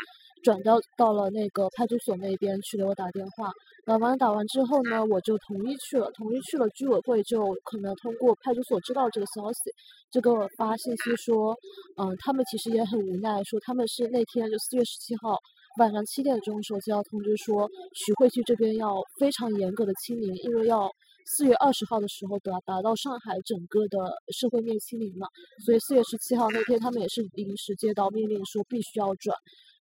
[0.43, 3.53] 转到到了那个派出所那边去给我打电话，
[3.87, 9.71] 打完打完之后呢，我就同意去了，同意去了，居委会就可能通过派出所知道这个消息，
[10.11, 11.57] 就给我发信息说，
[11.97, 15.39] 嗯，他们其实也很无奈，说他们是那天就四月十七号。
[15.79, 20.91] 晚上七点钟，的时候接到通知说，徐汇区这边要非常严格的清零，因为要
[21.37, 23.97] 四月二十号的时候达达到上海整个的
[24.33, 25.27] 社会面清零嘛，
[25.65, 29.37] 所以四月十七号那天他们也是临时接到命令说必须要转，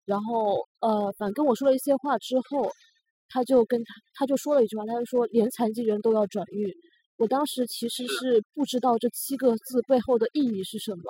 [0.05, 2.69] 然后呃，反正跟我说了一些话之后，
[3.29, 6.69] 他就跟他他就说了一句话，他就说连残疾人都要转运，
[7.17, 11.03] 我当时其实是不知道这七个字背后的意义是什么，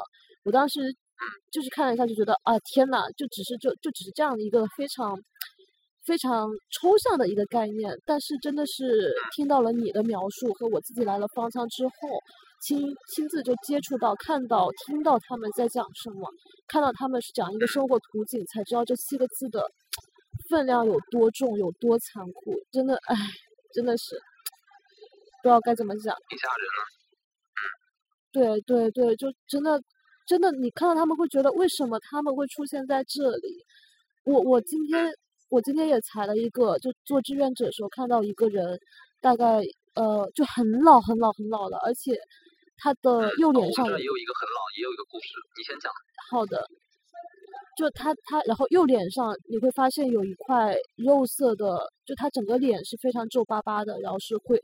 [0.43, 0.95] 我当时。
[1.51, 5.17] 就是看了一下就觉得啊天呐，就只是就就只是这样的一个非常
[6.07, 11.91] 非常抽象的一个概念，但是真的是听到了你的描述和我自己来了方舱之后，
[12.61, 16.31] 亲亲自就接触到、看到、听到他们在讲什么，
[16.67, 19.61] 看到他们是讲一个生活图景，才知道这七个字的
[20.49, 22.53] 分量有多重、有多残酷。
[22.71, 23.15] 真的，唉，
[23.73, 24.15] 真的是
[25.43, 26.15] 不知道该怎么讲。
[26.29, 26.79] 挺吓人的。
[28.31, 29.81] 对对对，就真的。
[30.27, 33.63] 真的，你看到他们会觉得为什么他们会出现在这里？
[34.25, 35.09] 我我今天
[35.49, 38.77] 我今天也裁了一个，就做志愿者的时候看到一个人，
[39.21, 39.61] 大概
[39.95, 42.19] 呃就很老很老很老了，而且
[42.77, 45.91] 他的右脸上也有一个很老，也有一个故事，你先讲。
[46.29, 46.67] 好的，
[47.77, 54.61] 就他他，然后右脸上你会发现有一块肉色的，就他整个脸是非常皱巴巴的，然后是灰，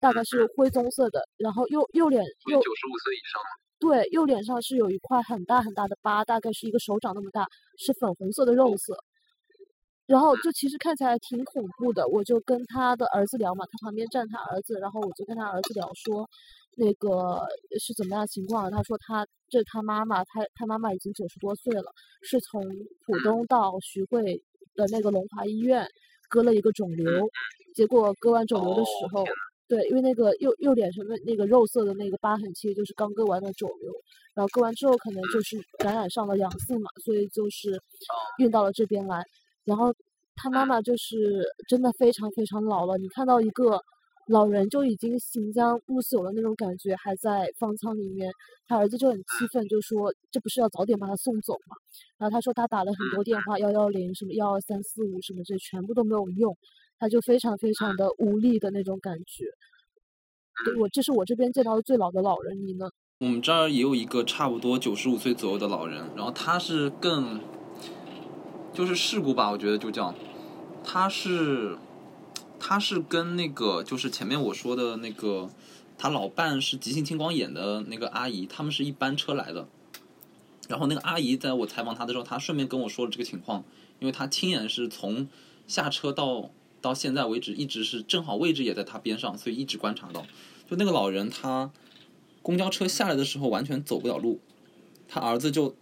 [0.00, 3.42] 大概是灰棕色的，然后右右脸右九十五岁以上，
[3.78, 8.96] 对右脸上是有一块很大很大的疤，大概是一个手掌那么大，是粉红色的肉色。
[10.06, 16.28] 然后就其实看起来挺恐怖的，我就跟他的儿子聊嘛，他旁边站他儿子，然后我就跟他儿子聊说，
[16.76, 17.40] 那个
[17.80, 18.70] 是怎么样情况？
[18.70, 21.84] 他说他这他妈妈，他他妈妈已经九十多岁了，
[22.22, 22.62] 是从
[23.06, 24.42] 浦东到徐汇
[24.74, 25.86] 的那个龙华医院
[26.28, 27.06] 割了一个肿瘤，
[27.74, 29.24] 结果割完肿瘤的时候，
[29.68, 33.92] 对，因为那个右右脸上的那个肉色的那个疤痕，其实就是刚割完的肿瘤，
[34.34, 37.80] 然后割完之后可能就是感染上了阳性嘛，所以就是
[38.38, 39.22] 运到了这边来。
[39.64, 39.94] 然后
[40.34, 43.80] 他妈妈就是真的非常非常老了，你看到一个
[44.28, 48.32] 老人就已经行将不朽的那种感觉，还在方舱里面，
[48.66, 51.76] 他儿子就很气愤，就说这不是要早点把他送走吗？
[52.18, 56.56] 然后他说他打了很多电话，幺幺零什么幺二三四五什么这全部都没有用，
[56.98, 59.44] 他就非常非常的无力的那种感觉。
[60.64, 62.86] 对我这是我这边见到的最老的老人，你呢？
[63.20, 67.40] 我们这儿也有一个差不多九十五岁左右的老人，然后他是更。
[68.74, 70.14] 就是事故吧，我觉得就叫，
[70.82, 71.76] 他是，
[72.58, 75.50] 他是跟那个就是前面我说的那个，
[75.98, 79.68] 他老伴是急性青光眼的那个阿姨，他们是一班车来的，
[80.68, 83.62] 然后那个阿姨在我采访他的时候，他顺便跟我说了这个情况，
[84.00, 85.28] 因为他亲眼是从
[85.66, 90.22] 下车到到现在为止，一直是正好位置也在他边上，所以一直观察到，
[90.70, 91.70] 就那个老人他
[92.40, 94.40] 公交车下来的时候完全走不了路，
[95.06, 95.76] 他儿子就。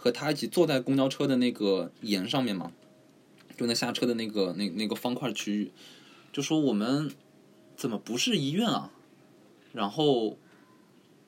[0.00, 2.70] 和他一起坐在公交车的那个沿上面嘛，
[3.56, 5.72] 就那下车的那个那那个方块区域，
[6.32, 7.10] 就说我们
[7.76, 8.92] 怎么不是医院啊？
[9.72, 10.38] 然后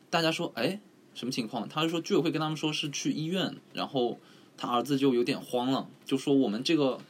[0.09, 0.81] 大家说，哎，
[1.15, 1.69] 什么情况？
[1.69, 4.21] 他就说居委会跟他们说是去医院，然后
[4.57, 7.01] 他儿子就有点慌了，就说我们这个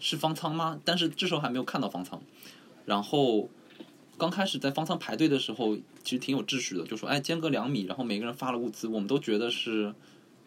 [0.00, 0.80] 是方舱吗？
[0.84, 2.20] 但是这时候还没有看到方舱。
[2.84, 3.48] 然后
[4.18, 9.94] 刚开始在方舱排队的时候，其实挺有秩序的，就说哎间隔两米，然后每个人发了物资，我们都觉得是。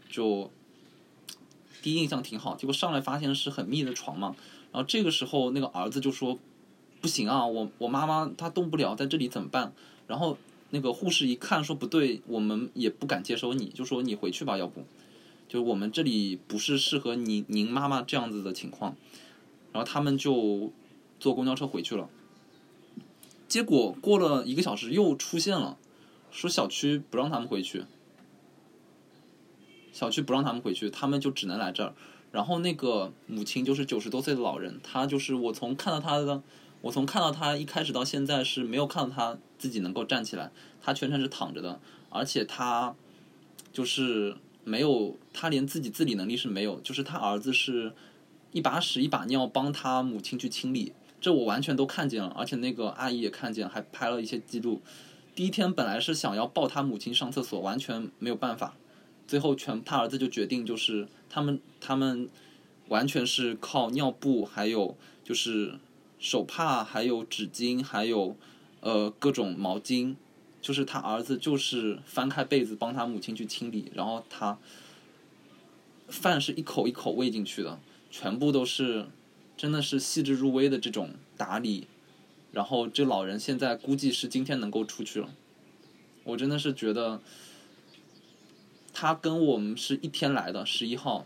[0.10, 0.52] 就
[1.82, 4.36] 第一印象挺好，结果上来发现是很密的床嘛。
[4.72, 6.38] 然后这个时候那个儿子就说
[7.00, 9.72] ：“不行啊，我我妈妈她动不了，在这里怎么办？”
[10.08, 10.38] 然后
[10.72, 14.84] 那个护士一看说：“不对，我们也不敢接收你，就说你回去吧，要不，
[15.48, 18.96] 就我们这里不是适合您您妈妈这样子的情况。”
[19.72, 20.72] 然后他们就
[21.20, 22.10] 坐公交车回去了。
[23.48, 25.78] 结果过了一个小时又出现了，
[26.32, 27.86] 说小区不让他们回去。
[29.92, 31.94] 小区不让他们回去，他们就只能来这儿。
[32.32, 36.44] 然后那个母亲就是九十多岁的老人，她就是我从看到她的，
[36.82, 42.94] 我从看到她一开始到现在是没有看到她自己能够站起来，她全程是躺着的，而且她
[43.74, 47.94] 就是没有，她连自己自理能力是没有，就是她儿子是
[48.52, 54.84] 一把屎一把尿帮她母亲去清理，这我完全都看见了，而且那个阿姨也看见，还拍了一些记录。
[55.34, 58.76] 第一天本来是想要抱她母亲上厕所，完全没有办法。
[59.30, 62.28] 最后，全他儿子就决定，就是他们他们
[62.88, 65.76] 完全是靠尿布，还有就是
[66.18, 68.36] 手帕，还有纸巾，还有
[68.82, 70.16] 呃各种毛巾，
[70.64, 74.58] 就是他儿子就是翻开被子帮他母亲去清理，然后他
[76.08, 79.06] 饭是一口一口喂进去的，全部都是
[79.56, 81.86] 真的是细致入微的这种打理，
[82.52, 85.30] 然后这老人现在估计是今天能够出去了，
[86.24, 87.22] 我真的是觉得。
[89.00, 91.26] 他跟我们是一天来的，十一号。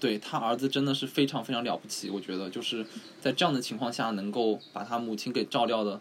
[0.00, 2.86] 对他儿子真的是非常非常了不起，我觉得就是
[3.20, 6.00] 在这样的情况下能够把他母亲给照料的，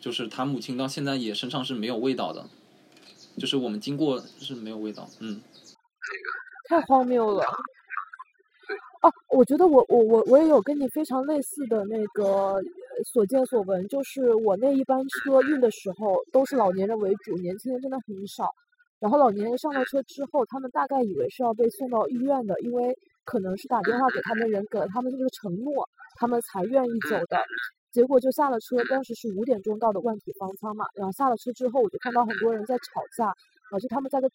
[0.00, 2.46] 就是他母亲到现在也身上是没有味道的，
[3.36, 5.42] 就是我们经过是没有味道，嗯。
[6.70, 7.44] 太荒谬了。
[9.02, 12.58] 哦，我觉得我我我我也有跟你非常类似的那个。
[13.04, 18.48] 所见所闻就是我那一班车运的时候都是老年人为主，年轻人真的很少。
[18.98, 25.86] 然后老年人上了车之后，他们大概以为是要被送到医院的，因为可能是打电话给他们人给了他们这个承诺，
[26.18, 27.38] 他们才愿意走的。
[27.92, 30.86] 结果就下了车，当时是五点钟到的万体方舱嘛。
[30.94, 33.32] 然后下了车之后，我就看到很多人在吵架，
[33.72, 34.28] 而且他们在的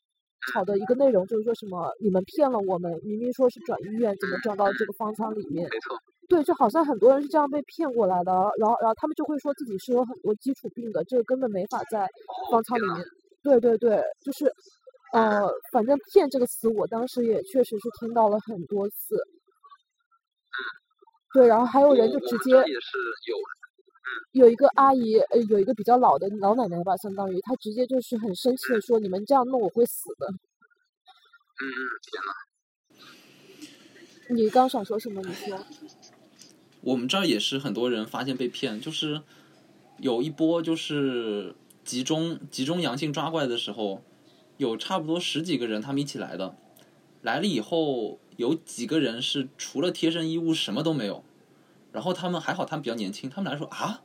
[0.54, 5.68] 吵的一个内容就是说什么你们骗了我们，明明说是转医院，怎么转到这个方舱里面？
[5.70, 5.98] 没错。
[6.32, 12.08] 对，就好像很多人是这样被骗过来的，然后，然后他们就会说自己是有很多基础病的，这个根本没法在
[12.50, 13.06] 方舱里面。
[13.44, 14.50] 对对对，就是，
[15.12, 15.42] 呃，
[15.74, 19.18] 反正“骗”这个词，我当时也确实是听到了很多次。
[21.34, 22.98] 对，然后还有人就直接也是
[24.32, 31.76] 有，有一个阿姨，呃，有一个比较老的老奶奶吧，相当于她直接就是很生气的说：“你们这样弄我会死的。”嗯嗯，
[32.08, 32.32] 天呐。
[34.30, 35.22] 你刚想说什么？
[35.24, 35.58] 你说。
[36.82, 39.22] 我们这儿也是很多人发现被骗，就是
[40.00, 44.02] 有一波就是集中集中阳性抓过来的时候，
[44.58, 46.56] 有差不多十几个人他们一起来的，
[47.22, 51.24] 来了以后有几个人是除了贴身衣物什么都没有，
[51.92, 54.02] 然后他们还好他们比较年轻，他们来说啊，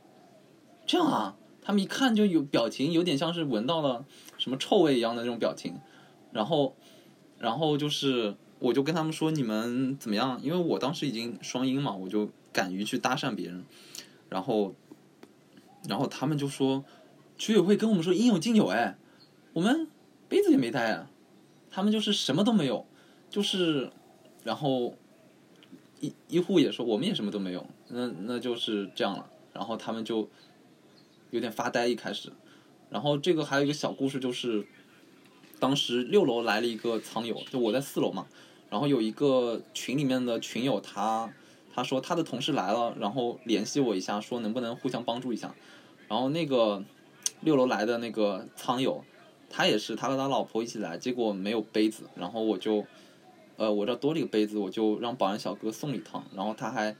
[0.87, 4.05] 这样啊，他们一看就有表情有点像是闻到了
[4.39, 5.81] 什么臭味一样的那种表情，
[6.33, 6.77] 然后
[7.39, 8.37] 然后就是。
[8.59, 10.41] 我就跟他们说你们怎么样？
[10.43, 13.65] 因为我当时已经双阴嘛，我就敢于去搭讪别人，
[14.31, 14.75] 然后，
[15.87, 16.83] 然后他们就说，
[17.37, 18.97] 居委会跟我们说应有尽有哎，
[19.53, 19.87] 我们
[20.31, 21.11] 杯子也没带啊，
[21.71, 22.87] 他们就是什么都没有，
[23.29, 23.91] 就是，
[24.45, 24.97] 然后，
[26.01, 30.29] 医医护也说我们也什么都没有，那那就是这样了，然后他们就
[31.31, 32.33] 有点发呆一开始，
[32.89, 34.67] 然后这个还有一个小故事就是。
[35.59, 38.27] 当时六楼来了一个仓友，就我在四楼嘛，
[38.69, 41.33] 然后有一个群里面的群友，他
[41.77, 45.55] 他说他的同事来了，然后联系我一下，说能不能互相帮助一下。
[46.09, 46.83] 然后那个
[47.43, 49.05] 六楼来的那个仓友，
[49.51, 52.87] 他也是他和他老婆一起来，结果没有杯子，然后我就
[53.59, 56.97] 呃我这多了一个杯子，我就让保安小哥送了一趟，然后他还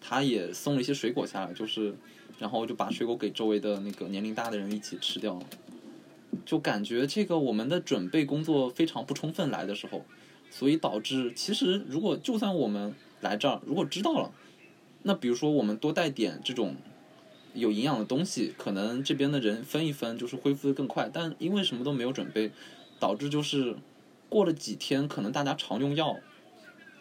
[0.00, 1.94] 他也送了一些水果下来，就是
[2.38, 5.44] 然后就把水果给周围的那个年龄大的人一起吃掉了。
[6.46, 10.06] 就感觉这个我们的准备工作非常不充分来的时候，
[10.50, 14.30] 所以导致其实如果就算我们来这儿，如果知道了，
[15.02, 16.76] 那比如说我们多带点这种
[17.54, 21.10] 有营养的东西，可能这边的人分一分就是恢复的更快。
[21.12, 22.52] 但因为什么都没有准备，
[23.00, 23.74] 导致就是
[24.28, 26.16] 过了几天，可能大家常用药，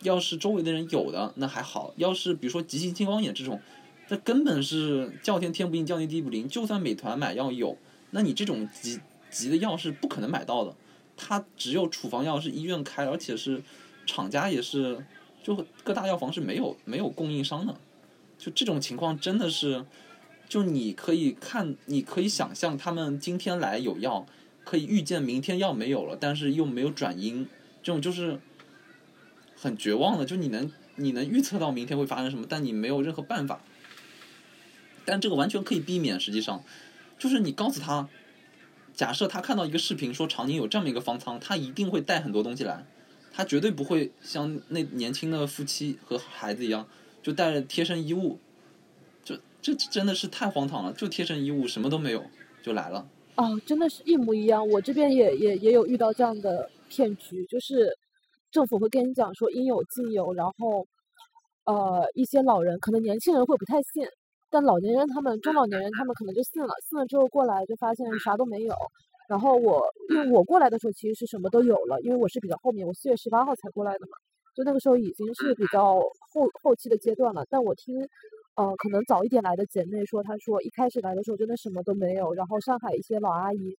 [0.02, 3.62] 要是周围的人有的那还好，要是比如说急性青光眼这种，
[4.10, 6.48] 那根本是叫天天不应，叫地地不灵。
[6.48, 7.78] 就算美团买药有，
[8.12, 9.00] 那你这种急。
[9.34, 10.76] 急的药是不可能买到的，
[11.18, 13.64] 它只有处方药是医院开，而且是
[14.06, 15.04] 厂家也是，
[15.44, 17.76] 就各大药房是没有没有供应商的，
[18.40, 19.86] 就这种情况真的是，
[20.50, 24.26] 就你可以看，你可以想象他们今天来有药，
[24.64, 27.46] 可以预见明天药没有了，但是又没有转阴，
[27.84, 28.40] 这种就是
[29.56, 33.62] 很绝望的，就你能你能预测到明天会发生什么，但你没有任何办法，
[35.06, 36.64] 但这个完全可以避免，实际上。
[37.20, 38.08] 就是你告诉他。
[38.96, 42.86] 假设他看到一个视频说长宁有这么一个方舱，他一定会带很多东西来，
[43.34, 46.88] 他绝对不会像那年轻的夫妻和孩子一样，
[47.24, 48.38] 就带着贴身衣物，
[49.24, 52.24] 就这真的是太荒唐了，就贴身衣物什么都没有
[52.62, 53.10] 就来了。
[53.36, 57.98] 哦，真的是一模一样，我这边也也也有遇到这样的骗局，就是
[58.52, 60.86] 政府会跟你讲说应有尽有，然后
[61.66, 64.06] 呃一些老人可能年轻人会不太信。
[64.52, 68.76] 但老年人他们中老年人他们可能就信了，信了之后过来就发现啥都没有。
[69.28, 74.18] 然后我因为我过来的时候其实是什么都有了，因为我是比较后面，我四月十八号才过来的嘛，
[74.56, 75.96] 就那个时候已经是比较
[76.34, 77.46] 后后期的阶段了。
[77.50, 78.00] 但我听，
[78.56, 82.34] 呃，可能早一点来的姐妹说，她说一开始来的时候真的什么都没有。
[82.34, 83.78] 然后上海一些老阿姨，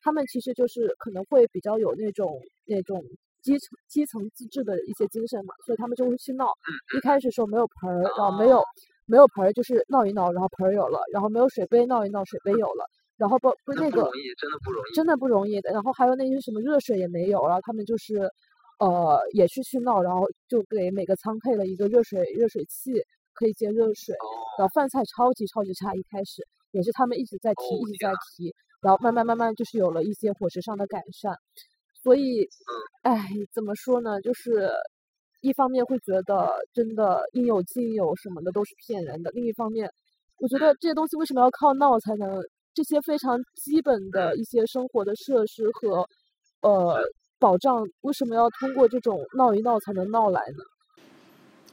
[0.00, 3.02] 她们其实就是可能会比较有那种那种
[3.42, 6.46] 基层基层自治的一些精神嘛，所以他们就会去闹。
[6.96, 8.62] 一开始说没有盆儿，然后没有。
[9.10, 12.84] 没有盆儿就是闹一闹，然后盆儿有了，然后没有水杯闹一闹，水杯有了，
[13.18, 14.02] 然后不不那个
[14.36, 15.70] 真的不容易，真的不容易的。
[15.70, 18.30] 然后还有那些什么热水也没有，然后他们就是
[18.78, 22.92] 呃也去去闹，然后就给每个仓配了一个热水热水器，
[23.34, 24.14] 可以接热水。
[24.56, 31.34] 然后饭菜超级超级差，一开始也是他们一直在提一直在提，然后慢慢慢慢就是有了一些伙食上的改善。
[32.02, 32.48] 所以，
[33.02, 34.20] 哎，怎么说呢？
[34.22, 34.70] 就是。
[35.40, 39.88] 一方面会觉得真的应有尽有什么的都是骗人的，另一方面，
[40.40, 42.42] 我觉得这些东西为什么要靠闹才能？
[42.78, 46.08] 这些非常基本的一些生活的设施和
[46.60, 47.02] 呃
[47.36, 50.62] 保障，为什么要通过这种闹一闹才能闹来呢？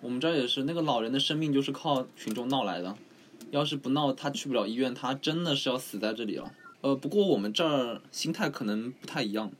[0.02, 2.98] 我们这儿也是，那个老人的生命就是靠群众闹来的，
[3.52, 6.52] 要是不闹，他去不了医院，他真的是要死在这里了。
[6.82, 9.52] 呃，不过我们这儿心态可能不太一样。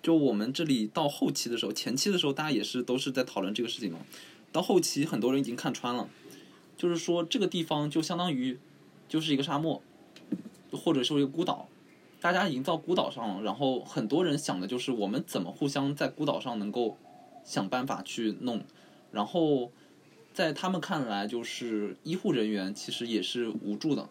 [0.00, 3.98] 就我们这里到后期的时候，前期的时候大家也是都是在讨论这个事情嘛。
[4.52, 6.08] 到后期很多人已经看穿了，
[6.76, 8.56] 就是说这个地方就相当于
[9.08, 9.82] 就是一个沙漠，
[10.76, 11.68] 或者说一个孤岛，
[12.20, 13.42] 大家已经到孤岛上了。
[13.42, 16.96] 然后很多人想的就是我们怎么互相在孤岛上能够
[17.44, 18.62] 想办法去弄。
[19.10, 19.70] 然后
[20.32, 24.08] 在他们看来，就是医护人员其实也是无助的。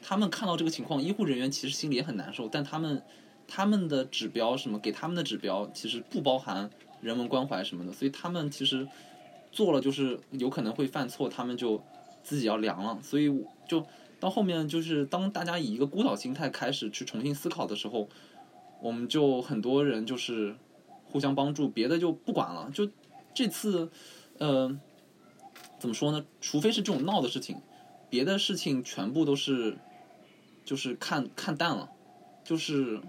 [0.00, 3.02] 他们看到这个情况，医护人员其实心里也很难受，但他们。
[3.50, 6.68] 他们的指标什么给他们的指标其实不包含
[7.00, 8.86] 人文关怀什么的，所以他们其实
[9.50, 11.82] 做了就是有可能会犯错，他们就
[12.22, 12.98] 自己要凉了。
[13.00, 13.34] 所以
[13.66, 13.82] 就
[14.20, 18.08] 到后面就是当大家以一个孤岛心态开始去重新思考的时候，
[18.80, 20.56] 我们就很多人就是
[21.04, 22.70] 互相帮助，别的就不管了。
[22.72, 22.88] 就
[23.32, 23.90] 这次，
[24.38, 24.76] 呃，
[25.78, 26.24] 怎么说呢？
[26.40, 27.60] 除非是这种闹的事情，
[28.10, 29.78] 别的事情全部都是，
[30.64, 31.90] 就是看看淡了。
[32.42, 33.00] 就是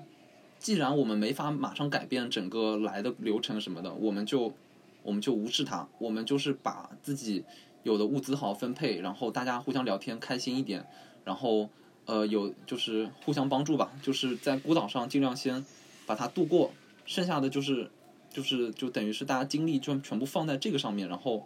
[0.60, 4.53] 既然我们没法马上改变整个来的流程什么的，我们就
[5.01, 7.43] 我们就无视它，我们就是把自己
[7.84, 10.86] 有的物资好好分配，然后大家互相聊天开心一点，
[11.23, 11.69] 然后
[12.05, 15.65] 呃有就是互相帮助吧，就是在孤岛上尽量先
[16.05, 16.71] 把它度过，
[17.05, 17.89] 剩下的就是
[18.30, 21.45] 就是就等于是大家精力就全部放在这个上面，然后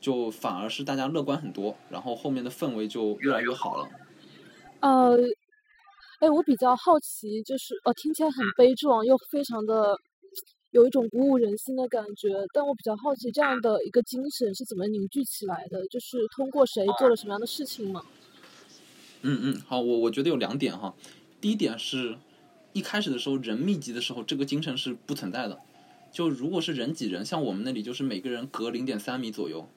[0.00, 3.88] 就反而是大家乐观很多，然后后面的氛围就越来越好了。
[4.80, 5.16] 呃，
[6.20, 9.98] 哎，我比较好奇，就是呃，听起来很悲壮，又非常的
[10.70, 12.28] 有一种鼓舞人心的感觉。
[12.52, 15.86] 但我比较好奇，这样的一个精神是怎么凝聚起来的？
[15.88, 18.02] 就是通过谁做了什么样的事情吗？
[19.22, 20.94] 嗯嗯，好，我我觉得有两点哈。
[21.40, 22.16] 第一点是，
[22.72, 25.60] 一开始的时候人密集的时候，这个精神是不存在的。
[26.10, 29.68] 就如果是人挤人，像我们那里就是每个人隔零点三米左右，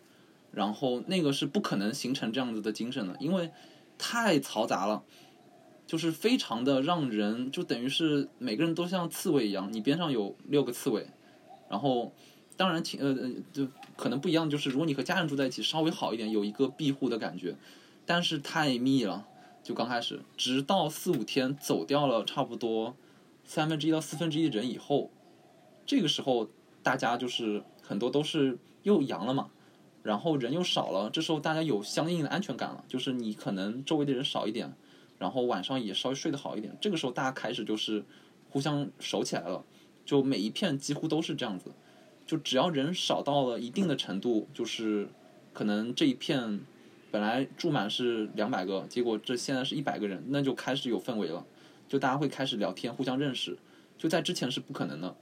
[0.52, 3.52] 然后那个是不可能形成这样子的精神的，因为
[3.98, 5.04] 太嘈杂了，
[5.92, 11.06] 就是非常的让人就等于是每个人都像刺猬一样，你边上有六个刺猬，
[11.70, 12.14] 然后
[12.56, 13.68] 当然情呃呃就
[13.98, 17.58] 可能不一样，就是如果你和家人住在一起稍微好一点，有一个庇护的感觉，
[18.06, 19.28] 但是太密了。
[19.62, 22.96] 就刚开始，直到四五天走掉了差不多
[23.44, 25.12] 三分之一到四分之一的人以后，
[25.86, 26.48] 这个时候
[26.82, 29.50] 大家就是很多都是又阳了嘛，
[30.04, 34.74] 然后人又少了，这时候大家有相应的安全感了，就是你可能周围的人少一点，
[35.22, 38.04] 然后晚上也稍微睡得好一点，这个时候大家开始就是
[38.50, 39.64] 互相熟起来了，
[40.04, 41.72] 就每一片几乎都是这样子，
[42.26, 45.08] 就只要人少到了一定的程度，就是
[45.54, 46.62] 可能这一片。
[47.12, 51.46] 本来住满是两百个，结果这现在是一百个人，那就开始有氛围了，
[51.90, 53.58] 就大家会开始聊天，互相认识，
[53.98, 55.14] 就在之前是不可能的。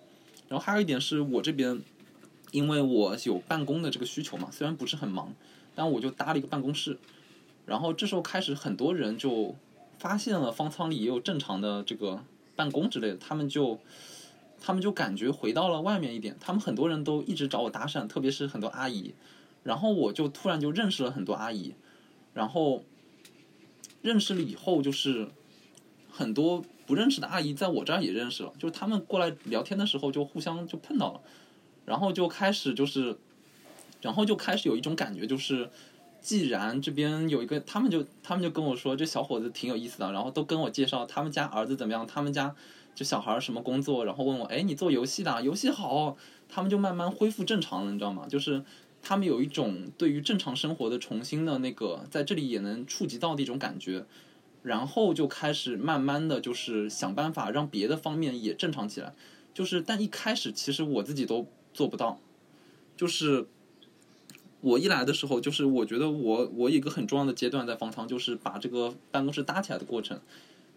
[0.48, 1.82] 然后还有一点是我这边，
[2.52, 5.34] 因为我有办公的这个需求嘛，虽然不是很忙，
[5.74, 7.00] 但我就搭了一个办公室。
[7.66, 9.56] 然后这时候开始，很多人就
[10.00, 12.24] 发现了方舱里也有正常的这个
[12.56, 13.80] 办公之类的，他们就
[14.60, 19.14] 他们就感觉回到了外面一点，他们很多人都一直找我搭讪，特别是很多阿姨。
[19.62, 21.76] 然后我就突然就认识了很多阿姨，
[22.34, 22.82] 然后
[24.02, 25.28] 认识了以后，就是
[26.10, 31.22] 很多不认识的阿姨在我这儿也认识了，就是他们过来聊天的时候就互相就碰到了，
[31.86, 33.18] 然后就开始就是，
[34.02, 35.70] 然后就开始有一种感觉，就是
[36.22, 42.56] 既然这边有一个，他们就他们就跟我说这小伙子挺有意思的，然后都跟我介绍他们家儿子怎么样，他们家
[42.94, 46.18] 就小孩什么工作，然后问我，哎，你做游戏的，游戏好，
[46.48, 48.26] 他们就慢慢恢复正常了，你知道吗？
[48.28, 48.64] 就是。
[49.02, 54.06] 他们有一种对于正常生活的重新的那个，在这里也能触及到的一种感觉，
[54.62, 59.14] 然后就开始慢慢的就是想办法让别的方面也正常起来，
[59.54, 62.20] 就是但一开始其实我自己都做不到，
[62.98, 63.48] 就是
[64.62, 70.20] 我一来的时候，就是我觉得我我有一个很重要的阶段在方舱，就是把这个办公室搭起来的过程，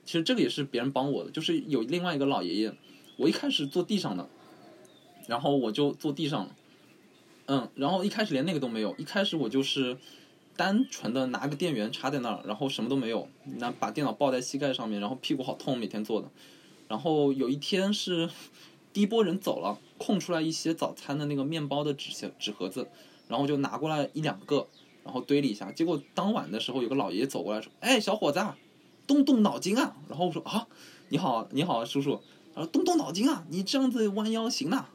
[0.04, 2.74] 其实这个也是别人帮我的，就是有另外一个老爷爷，
[3.16, 4.28] 我一开始坐地上的，
[5.26, 6.56] 然后我就坐地上了。
[7.46, 9.98] 嗯，然后一开始连那个都没有，一开始我就是
[10.56, 13.28] 单纯的拿个电源插在那儿，然后什么都没有，
[13.58, 16.30] 拿把电脑抱在膝盖上面，然后屁股好痛，每天坐的。
[16.88, 18.30] 然后有一天是
[18.92, 22.88] 第一波人走了，空出来一些早餐的那个面包的纸箱纸盒子，
[23.28, 24.66] 然后就拿过来一两个，
[25.04, 25.70] 然后堆了一下。
[25.72, 28.56] 结果当晚的时候，有个老爷爷走过来说：“哎，小伙子，啊
[29.06, 30.66] 动动脑筋啊！”然后我说：“啊，
[31.08, 32.20] 你好，你好，叔叔。”
[32.54, 34.86] 他说：“动动脑筋啊，你这样子弯腰行呐。”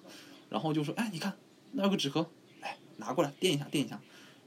[0.50, 1.34] 然后就说：“哎，你看
[1.74, 2.26] 那有个纸盒。”
[2.62, 4.02] 哎拿过来垫一下，垫一下，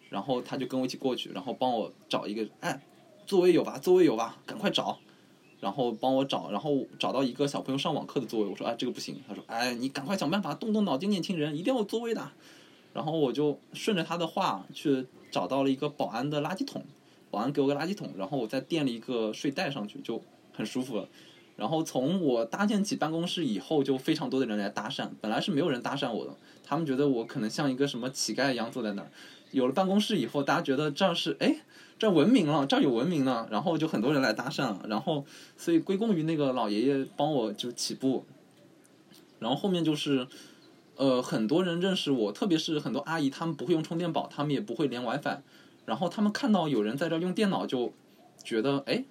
[0.08, 2.82] 然后他就跟我一起过去，然后帮我找一个，哎，
[3.26, 3.78] 座位有吧？
[3.78, 4.38] 座位有吧？
[4.44, 4.98] 赶快找，
[5.60, 8.46] 然后帮我找，然后找到一个小朋友上网课的座位。
[8.46, 9.22] 我说，哎，这个不行。
[9.28, 12.32] 他说，哎，你赶快想办法，动动脑筋，年轻人一定要有座位的。
[12.92, 16.84] 然后我就顺着他的话去找到了一个保安的垃圾桶，
[17.30, 20.22] 保安给我个垃圾桶，然后我再垫了一个睡袋上去，就
[20.52, 21.08] 很舒服了。
[21.56, 25.08] 然后从我搭建起办公室以后，就非常多的人来搭讪。
[25.20, 26.34] 本来是没有人搭讪我的，
[26.64, 29.10] 他们觉得我可能像一个什么乞丐一样坐在那儿。
[29.50, 31.56] 有了办公室以后，大家觉得这儿是哎，
[31.98, 33.46] 这儿文明了，这儿有文明了。
[33.50, 34.80] 然后就很多人来搭讪了。
[34.88, 35.26] 然后
[35.56, 38.24] 所以归功于那个老爷爷帮我就起步。
[39.38, 40.26] 然后后面就是，
[41.00, 45.38] 呃，很多人认识我，特别是很多阿姨，他们不会用充电宝，他们也不会连 WiFi。
[45.86, 47.92] 然后他们看到有人在这用电脑，就
[48.44, 49.04] 觉得哎。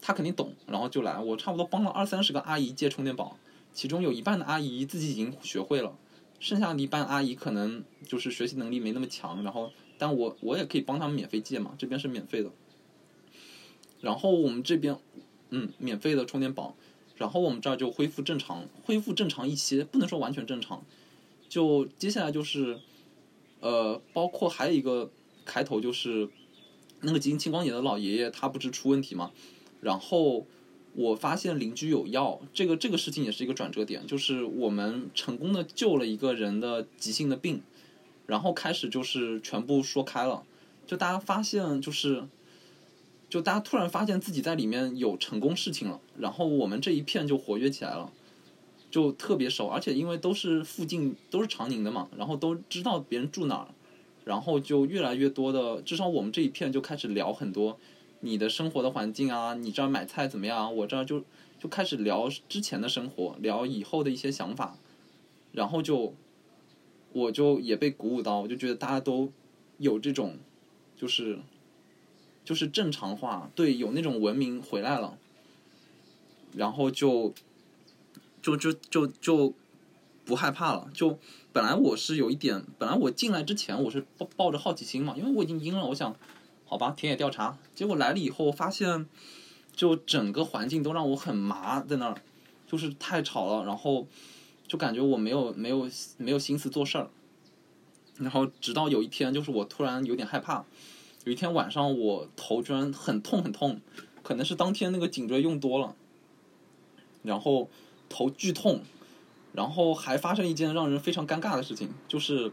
[0.00, 1.18] 他肯定懂，然后就来。
[1.18, 3.36] 我差不多帮了二三十个阿姨借充电宝，
[3.72, 5.92] 其中有一半的阿姨自己已经学会了，
[6.38, 9.42] 剩下的一半阿姨可能就是学习能力没那么强。
[9.42, 12.52] 然后，但我我也可以帮他们免费借嘛，这边是免费的。
[14.00, 14.96] 然后我们这边，
[15.50, 16.76] 嗯，免费的充电宝。
[17.16, 20.84] 然后我们这儿就恢复正常，恢复正常一些，不能说完全正常。
[21.48, 22.78] 就接下来就是，
[23.60, 25.10] 呃，包括还有一个
[25.44, 26.28] 开头就是，
[27.00, 29.32] 那个基因青光眼的老爷爷他不是出问题嘛，
[29.80, 30.46] 然后
[30.94, 37.62] 我发现邻居有药，这个这个事情也是一个转折点，就是我们成功的救了一个人的急性的病，
[38.26, 40.44] 然后开始就是全部说开了，
[40.86, 42.28] 就大家发现就是。
[43.30, 48.10] 就大家突然发现自己在里面有成功事情了，然后我们这一片就活跃起来了，
[48.90, 53.68] 就特别熟，而且因为都是附近都是长宁的嘛，然后都知道别人住哪儿，
[54.24, 57.78] 然后就越来越多的，至少我们这一片就开始聊很多
[58.20, 60.74] 你的生活的环境啊，你这儿买菜怎么样？
[60.76, 61.24] 我这儿就
[61.58, 64.78] 就开始聊之前的生活，聊以后的一些想法，
[65.52, 66.14] 然后就
[67.12, 69.32] 我就也被鼓舞到，我就觉得大家都
[69.78, 70.36] 有这种
[70.96, 71.38] 就是。
[72.44, 75.18] 就是正常化，对，有那种文明回来了，
[76.54, 77.34] 然后就，
[78.42, 79.54] 就就就就
[80.24, 80.90] 不害怕了。
[80.92, 81.18] 就
[81.52, 86.14] 本来我是有一点，本来我进来之前我是抱抱着好奇心嘛，因为我已经阴了，我想，
[86.66, 87.58] 好吧，田野调查。
[87.74, 89.06] 结果来了以后发现，
[89.74, 92.22] 就整个环境都让我很麻，在那儿，
[92.66, 94.06] 就是太吵了，然后
[94.66, 97.10] 就感觉我没有没有没有心思做事儿。
[98.18, 100.64] 然后直到有一天，就是我突然有点害怕。
[101.24, 103.80] 有一天晚上，我头居然很痛很痛，
[104.22, 105.94] 可能是当天那个颈椎用多了，
[107.22, 107.68] 然后
[108.08, 108.82] 头剧痛，
[109.52, 112.52] 然后还发生一件让人非常尴尬的事情，就是，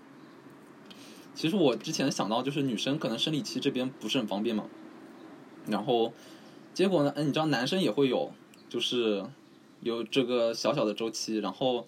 [1.33, 4.65] 其实我之前想到就是女生可能生理期这边不是很方便嘛，
[5.67, 6.13] 然后
[6.73, 8.31] 结果呢，哎，你知道男生也会有，
[8.69, 9.25] 就是
[9.81, 11.87] 有这个小小的周期，然后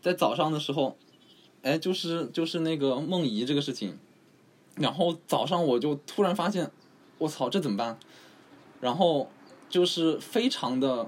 [0.00, 0.96] 在早上的时候，
[1.62, 3.98] 哎，就是就是那个梦遗这个事情。
[4.76, 6.70] 然后早上我就突然发现，
[7.16, 7.98] 我操，这怎么办？
[8.78, 9.30] 然后
[9.70, 11.06] 就是非常的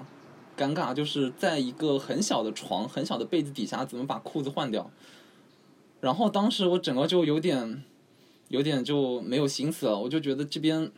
[0.59, 4.91] 尴尬，就是在一个很小的床、很小的被子底下，怎么把裤子换掉？
[6.01, 7.85] 然后当时我整个就有点，
[8.49, 10.91] 有点就没有心思了，我就觉得这边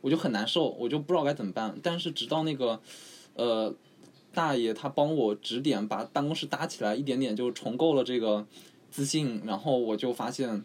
[0.00, 1.78] 我就很难受，我就不知道该怎么办。
[1.80, 2.80] 但是直到那个
[3.34, 3.72] 呃
[4.32, 8.44] 大爷他帮我指点，把办公室搭起来，一点点就重构了这个
[8.90, 10.64] 自信，然后我就发现。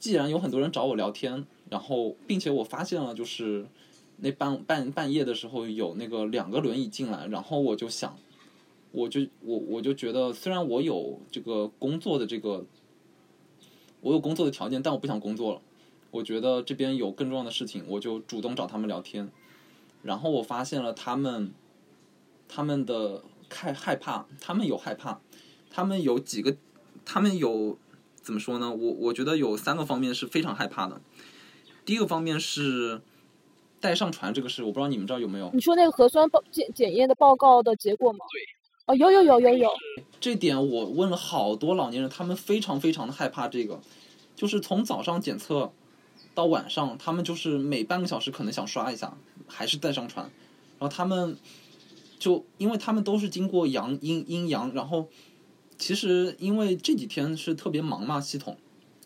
[0.00, 3.66] 既然有很多人找我聊天，然后并且我发现了，就是
[4.18, 8.16] 那半半半夜的时候有那个两个轮椅进来，然后我就想，
[8.92, 12.64] 我就我我就觉得，虽然我有这个工作的这个，
[14.00, 15.60] 我有工作的条件，但我不想工作了。
[16.10, 19.30] 我觉得这边有更重要的事情，我就主动找他们聊天。
[20.02, 21.52] 然后我发现了他们，
[22.48, 25.20] 他们的害害怕，他们有害怕，
[25.70, 26.56] 他们有几个，
[27.04, 27.78] 他们有。
[28.20, 28.70] 怎么说呢？
[28.70, 31.00] 我我觉得有三个方面是非常害怕的。
[31.86, 33.00] 第一个方面是
[33.80, 35.50] 带上传这个事，我不知道你们这儿有没有。
[35.52, 38.18] 你说那个核酸报检检验的报告的结果吗？
[38.30, 38.40] 对。
[38.86, 39.68] 哦，有有有有有。
[40.20, 43.80] 这点我问了好多老年人，他们非常非常的害怕这个，
[44.34, 45.72] 就是从早上检测
[46.34, 49.16] 到晚上，他们就是每半个小时可能想刷一下，
[49.46, 50.30] 还是带上船。
[50.78, 51.36] 然后他们
[52.18, 55.08] 就因为他们都是经过阳阴阴阳，然后。
[55.80, 58.56] 其实因为这几天是特别忙嘛，系统，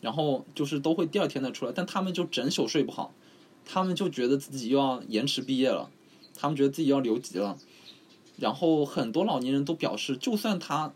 [0.01, 3.13] 然后就是都会第二天再出来，但他们就整宿睡不好，
[3.73, 5.89] 他们就觉得自己又要延迟毕业了，
[6.35, 7.57] 他们觉得自己要留级了，
[8.37, 10.93] 然后很多老年人都表示，就算他，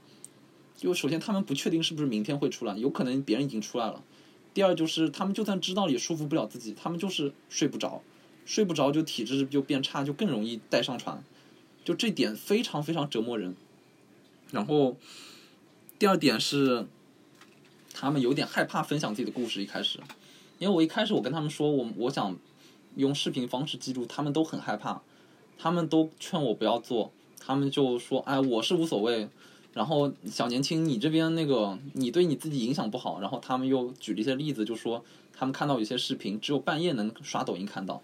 [0.76, 4.02] 就首先他们不确定是不是明天会出来，有可能别人已经出来了，
[4.52, 8.02] 第二就是他们就算知道也说服不了自己，他们就是睡不着，
[8.44, 11.24] 睡不着就体质就变差，就更容易带上船，
[11.82, 13.54] 就这点非常非常折磨人，
[14.50, 14.96] 然后。
[15.98, 16.86] 第二点是，
[17.94, 19.62] 他们有点害怕分享自己的故事。
[19.62, 19.98] 一开始，
[20.58, 22.36] 因为我一开始我跟他们说，我我想
[22.96, 25.00] 用视频方式记录，他们都很害怕，
[25.56, 29.28] 他们都劝我不要做，他们就说：“哎，我是无所谓。”
[29.72, 33.20] 然后小年轻，你这边那个你对你自己影响不好。
[33.20, 38.02] 然后他们又举了一些例子，就说他们看到有些视频只有半夜能刷抖音看到，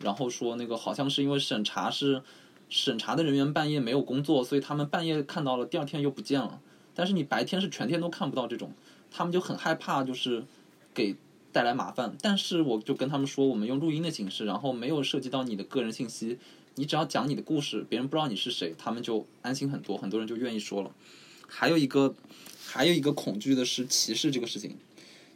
[0.00, 2.22] 然后说那个好像是因为审查是
[2.68, 6.60] 审查的人员半夜没有工作，所以他们半夜看到了，第二天又不见了。
[6.94, 8.70] 但是你白天是全天都看不到这种，
[9.10, 10.44] 他们就很害怕，就是
[10.92, 11.16] 给
[11.54, 12.14] 带来麻烦。
[12.20, 16.38] 但是我就跟他们说，我们用录音的形式，然后没有涉及到你的个人信息，
[16.74, 20.90] 你只要讲你的故事，别人不知道你是谁，他们就安心很多，很多人就愿意说了。
[21.46, 22.14] 还有一个，
[22.66, 24.76] 还有一个恐惧的是歧视这个事情。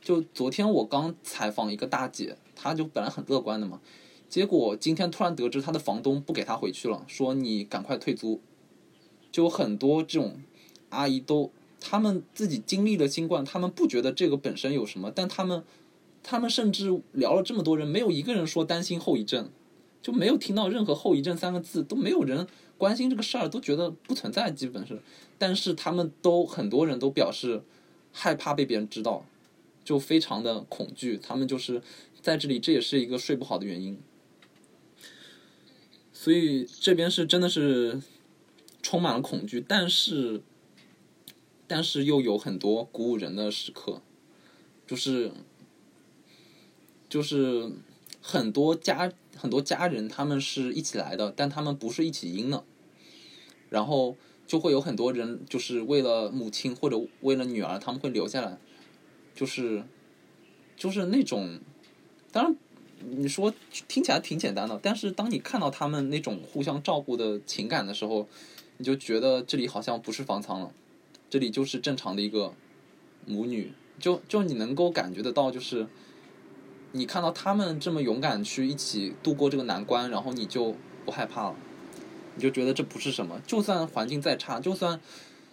[0.02, 3.80] 就昨天我刚采访一个大姐，她就本来很乐观的嘛，
[4.28, 8.40] 结果今天突然得知她的房东不给她回去了，说你赶快退租。
[9.32, 10.40] 就很多这种。
[10.90, 11.52] 阿姨都，
[11.82, 15.62] 他们自己经历了新冠，他们不觉得这个本身有什么，但他们，
[16.22, 19.50] 他们甚至聊了这么多人，没有一个人说担心后遗症，
[20.02, 22.46] 就没有听到任何后遗症三个字，都没有人
[22.76, 25.00] 关心这个事儿，都觉得不存在，基本是。
[25.38, 27.62] 但是他们都很多人都表示
[28.12, 29.24] 害怕被别人知道，
[29.84, 31.16] 就非常的恐惧。
[31.16, 31.82] 他们就是
[32.20, 33.98] 在这里，这也是一个睡不好的原因。
[36.12, 38.02] 所以这边是真的是
[38.82, 40.42] 充满了恐惧，但是
[41.68, 44.02] 但是又有很多鼓舞人的时刻，
[44.84, 45.30] 就是
[47.08, 47.70] 就是
[48.20, 52.64] 很多家很多家人他们是一起来的，但他们不是一起阴的，
[53.70, 58.58] 然后就会有很多人就是为了母亲或者为了女儿，他们会留下来，
[59.34, 59.84] 就是
[60.76, 61.60] 就是那种
[62.32, 62.56] 当然。
[63.00, 63.54] 你说
[63.86, 68.28] 听起来挺简单的，但是当你看到他们那种互相照顾的情感的时候，
[68.78, 70.72] 你就觉得这里好像不是方舱了，
[71.30, 72.52] 这里就是正常的一个
[73.24, 75.86] 母女，就就你能够感觉得到，就是
[76.92, 80.74] 你看到他们这么勇敢去一起度过这个难关，然后你就
[81.04, 81.56] 不害怕了，
[82.34, 85.00] 你就觉得这不是什么，就算环境再差，就算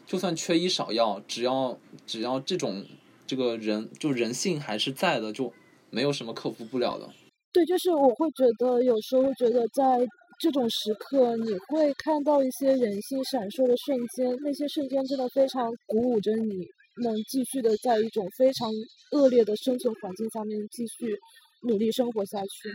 [0.06, 2.86] 就算缺医少药，只要只要这种
[3.28, 5.52] 这个人就人性还是在的，就
[5.90, 7.10] 没有什么克服不了的。
[7.52, 10.06] 对，就是我会觉得有时候觉得在
[10.40, 16.68] 这种时刻，你会看到一些人性闪烁的瞬间，那些瞬间真的非常鼓舞着你，
[17.04, 18.72] 能继续的在一种非常
[19.12, 21.18] 恶劣的生存环境下面继续
[21.62, 22.70] 努力生活下去。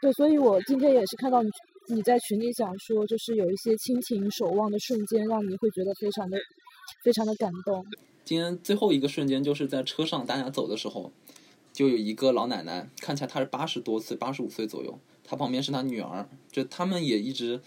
[0.00, 1.50] 对，所以我今天也是看到你
[1.88, 6.38] 你在群里讲说，就是有一些亲情守望的瞬间，让你会觉得非常的
[7.04, 7.84] 非常的感动。
[8.24, 11.12] 今天最后一个瞬间就是在车上大家走的时候。
[11.72, 14.98] 就有一个老奶奶，看起来她是八十多岁，八十五岁左右。
[15.22, 17.60] 她旁边是她女儿，就他们也一直，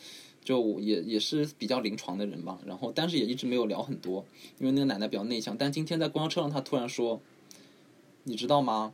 [0.44, 2.60] 就也也是比较临床的人吧。
[2.66, 4.26] 然后，但是也一直没有聊很多，
[4.60, 5.58] 因为那个奶奶比较内向。
[5.58, 7.22] 但今天在公交车上，她突然说
[8.24, 8.94] ：“你知道吗？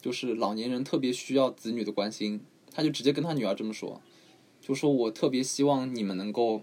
[0.00, 2.40] 就是老年人特别需要子女的关心。”
[2.72, 4.00] 她就直接跟她女儿这么说，
[4.60, 6.62] 就说我特别希望你们能够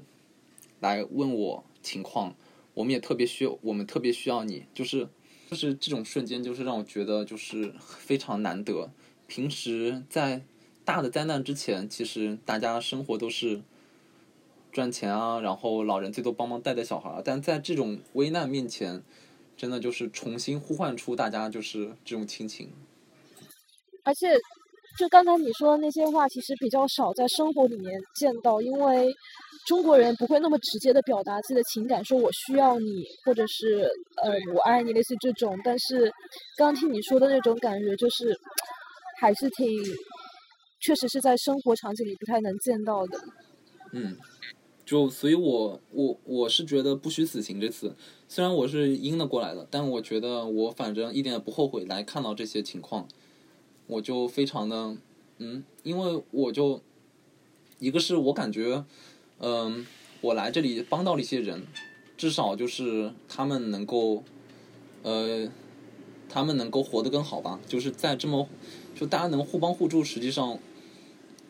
[0.80, 2.36] 来问我情况，
[2.74, 5.10] 我们也特别需，我们特别需要你，就是。
[5.50, 8.92] 就是这种瞬间，就是让我觉得就是非常难得。
[9.28, 10.44] 平时在
[10.84, 13.62] 大的灾难之前，其实大家生活都是
[14.78, 17.20] 赚钱啊，然后老人最多帮忙带带小孩儿。
[17.26, 19.02] 但在这种危难面前，
[19.58, 22.70] 真的就是重新呼唤出大家就是这种亲情。
[24.04, 24.38] 而且，
[25.00, 29.12] 就刚才你说的那些话，其实比较少在生活里面见到，因为。
[29.66, 33.82] 中国人不会那么直接的表达自己的情感，说我需要你，或者是
[34.24, 35.60] 呃我爱你，类似这种。
[35.62, 36.10] 但是
[36.56, 38.34] 刚听你说的那种感觉，就是
[39.20, 39.68] 还是挺，
[40.80, 43.20] 确实是在生活场景里不太能见到的。
[43.92, 44.16] 嗯，
[44.88, 47.60] 就所以，我我我是觉得不虚此行。
[47.60, 47.94] 这次
[48.30, 53.06] 虽然我是阴了过来的，但我觉得我反正一点也不后悔来看到这些情况。
[53.88, 54.96] 我就非常的
[55.40, 56.82] 嗯，因为我就
[57.80, 58.86] 一个是我感觉。
[59.40, 59.86] 嗯，
[60.22, 61.68] 我来这里帮到了一些人，
[62.16, 64.24] 至少就是他们能够，
[65.04, 65.50] 呃，
[66.30, 67.60] 他们能够活得更好吧。
[67.68, 68.48] 就是在这么，
[68.96, 70.58] 就大家能互帮互助，实际上，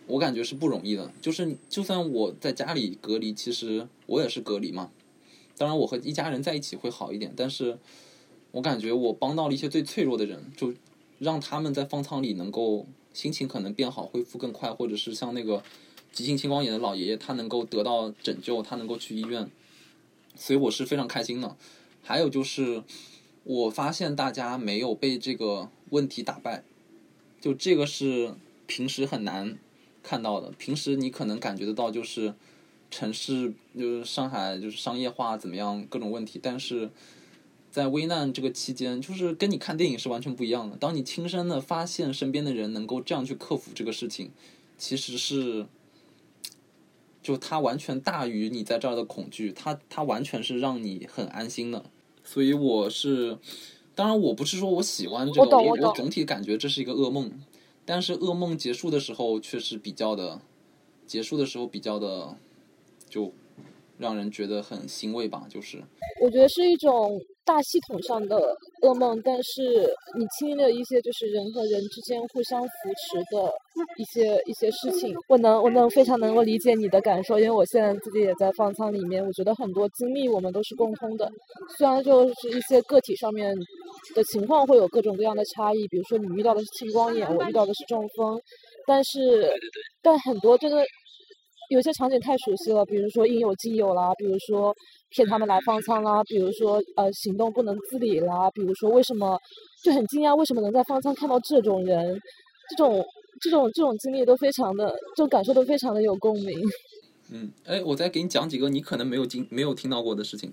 [0.08, 1.12] 我感觉是不容易的。
[1.22, 4.90] 就是就算我在家里隔离，其实我也是隔离嘛。
[5.58, 7.78] 当然，我和一家人在一起会好一点，但是
[8.52, 10.74] 我感觉我帮到了一些最脆弱的人，就
[11.20, 15.64] 让他们在方舱里能够心情可能变好，恢复更快，或者是像那个。
[16.14, 19.52] 急性青光眼的老爷爷，他能够得到拯救，他能够去医院，
[20.36, 21.56] 所以我是非常开心的。
[22.02, 22.82] 还有就是，
[23.44, 26.64] 我发现大家没有被这个问题打败，
[27.40, 28.34] 就这个是
[28.66, 29.60] 平时很难
[30.08, 30.52] 看到的。
[30.58, 32.34] 平时你可能感觉得到，就是
[32.90, 36.90] 城市就是上海就是商业化怎么样各种问题，但是
[37.70, 40.78] 在危难这个期间，就是跟你看电影是完全不一样的。
[40.78, 44.32] 当你亲身的发现身边的人能够这样去克服这个事情，
[44.78, 45.66] 其实是。
[47.24, 51.84] 就它完全大于你在这儿的恐惧，它它完全是让你很安心的，
[52.24, 53.38] 所以我是，
[53.94, 57.30] 当然我不是说我喜欢这个，我我总体感觉这是一个噩梦，
[57.88, 60.42] 但是噩梦结束的时候确实比较的，
[61.06, 62.38] 结束的时候比较的，
[63.10, 63.32] 就
[63.98, 65.82] 让人觉得很欣慰吧，就是。
[66.22, 67.18] 我觉得是一种。
[67.48, 69.88] 大系统上的噩梦，但是
[70.20, 72.68] 你经历了一些就是人和人之间互相扶
[73.00, 73.50] 持的
[73.98, 81.32] 一些一些事情，我能我能非常能够理解你的感受，因为我现在自己也在方舱里面，我觉得很多经历我们都是共通的，
[81.78, 83.56] 虽然就是一些个体上面
[84.14, 88.38] 的情况会有各种各样的差异，比如说你遇到的是青光眼，我遇到的是中风，
[88.86, 89.50] 但是
[90.02, 90.84] 但很多这个
[91.70, 94.76] 有些场景太熟悉了，比如说应有尽有啦，比如说。
[95.10, 99.40] 骗他们来方舱啦，比如说呃行动不能自理啦，比如说为什么
[99.82, 102.22] 就很惊讶为什么能在方舱看到这种人，
[102.70, 103.02] 这种
[103.40, 106.60] 这种这种经历都非常的，这种感受都非常的有共鸣。
[107.32, 110.52] 嗯，哎，我再给你讲几个你可能没有经没有听到过的事情。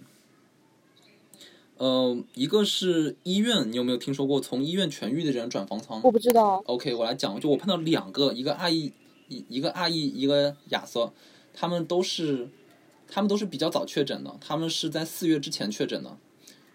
[1.78, 6.00] 呃，一个是医院，你有没有听说过从医院痊愈的人转方舱？
[6.04, 6.62] 我不知道。
[6.66, 8.92] OK，我来讲，就我碰到两个，一个阿姨，
[9.28, 11.12] 一一个阿姨，一个亚瑟，
[11.52, 12.48] 他们都是，
[13.08, 16.16] 他们都是比较早确诊的，他们是在四月之前确诊的，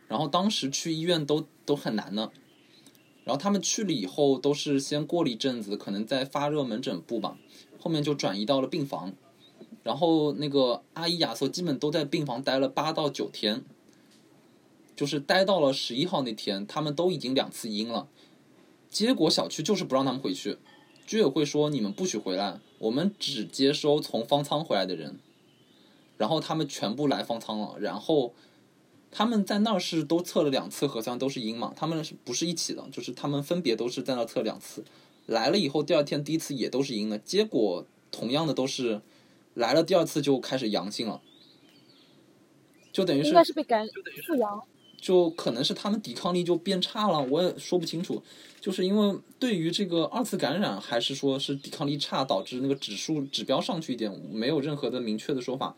[0.07, 2.31] 然后当时去医院都都很难的，
[3.23, 7.37] 然后他们去了以后都是先过了一阵子，可能在发热门诊部吧，
[7.79, 9.13] 后面就转移到了病房，
[9.83, 13.63] 然后那个阿姨亚瑟基本都在病房待了八到九天，
[14.95, 18.07] 就是待到了十一号那天，他们都已经两次阴了。
[18.89, 20.57] 结果小区就是不让他们回去，
[21.09, 25.17] 居委会说你们不许回来，我们只接收从方舱回来的人。
[26.19, 28.35] 然后他们全部来方舱了，然后
[29.09, 32.87] 他们在那儿是都测了两次核酸都是阴嘛，他们是不是一起的？
[32.91, 34.85] 就是他们分别都是在那儿测两次，
[35.25, 39.01] 来了以后第二天第一次也都是阴的，结果同样的都是
[39.55, 41.23] 来了第二次就开始阳性了，
[42.91, 43.87] 就等于应该是被感
[44.27, 44.61] 复阳。
[44.99, 48.21] 就可能是他们抵抗力就变差了，我也说不清楚，
[48.59, 55.75] 就是因为对于这个二次感染，还是说是抵抗力差导致那个指数指标上去一点，没有任何的明确的说法。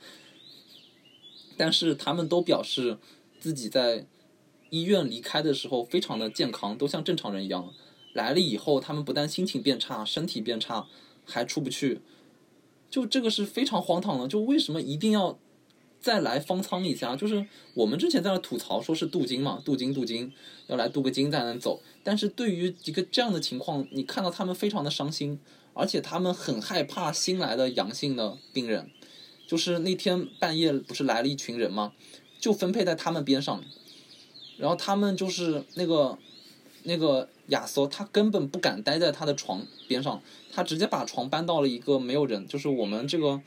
[1.56, 2.98] 但是他们都表示
[3.40, 4.08] 自己在
[4.72, 7.72] 医院离开的时候非常的健康，都像正常人一样。
[8.14, 10.88] 来了以后，他们不但心情变差，身体变差，
[11.24, 12.02] 还出不去。
[12.90, 15.38] 就这个是非常荒唐的，就为什么一定要？
[16.02, 17.46] 再来方舱一下，就是
[17.76, 20.34] 我们之前在那吐槽说是镀金嘛，镀金镀金，
[20.66, 21.80] 要来镀个金才能走。
[22.04, 25.40] 但是对于一个这样的情况，你看到他们非常的伤心，
[25.76, 28.90] 而且他们很害怕新来的阳性的病人。
[29.46, 31.94] 就是那天半夜不是来了一群人嘛，
[32.40, 33.64] 就分配在他们边上，
[34.58, 36.18] 然后他们就是那个
[36.84, 43.40] 那个亚索，他根本不敢待在他的床边上，他直接把床搬到了一个没有人，就是我们这个。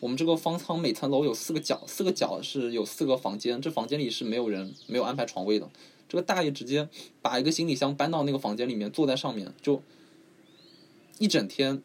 [0.00, 5.68] 我们这个方舱每层楼有四个角，四个角是有四个房间，这房间里是没有人，没有安排床位的。
[6.08, 6.88] 这个大爷直接
[7.20, 9.82] 把一个行李箱搬到那个房间里面，坐在上面，就
[11.18, 11.82] 一整天，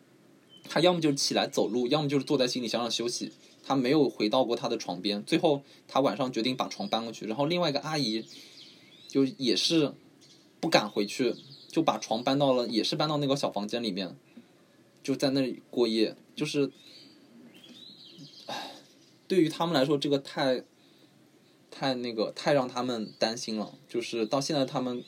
[0.70, 5.22] 他要么就起来走路，要么就是坐在行李箱上休息，他没有回到过他的床边。
[5.24, 8.26] 最后他晚上决定把床搬过去，然后另外一个阿姨
[9.10, 9.94] 就也是
[10.62, 11.36] 不敢回去，
[11.68, 14.16] 就把床搬到了，也是搬到那个小房间里面，
[15.04, 16.72] 就在那里过夜，就是。
[19.28, 20.64] 对于他们来说，这个太，
[21.72, 23.74] 太那个，太让他们担心了。
[23.90, 25.04] 就是到现在，他们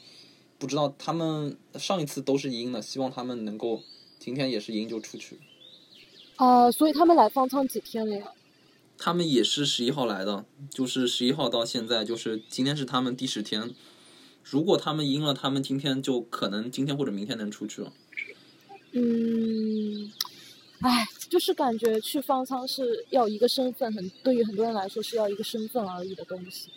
[0.57, 3.83] 不知道他们上一次都是赢的，希望他们能够
[4.17, 5.39] 今天也是赢就出去。
[6.37, 8.31] 啊、呃，所以他们来方舱几天了呀？
[8.97, 13.75] 他们也是十一号来的，就是十一号到现在，就是今天是他们第十天。
[14.43, 17.93] 如果他们赢了，他们今天就可能今天或者明天能出去了。
[18.93, 20.11] 嗯。
[20.81, 26.69] 唉，就是感觉去方舱是要一个身份，很对于很多人来说是要一个身份而已的东西。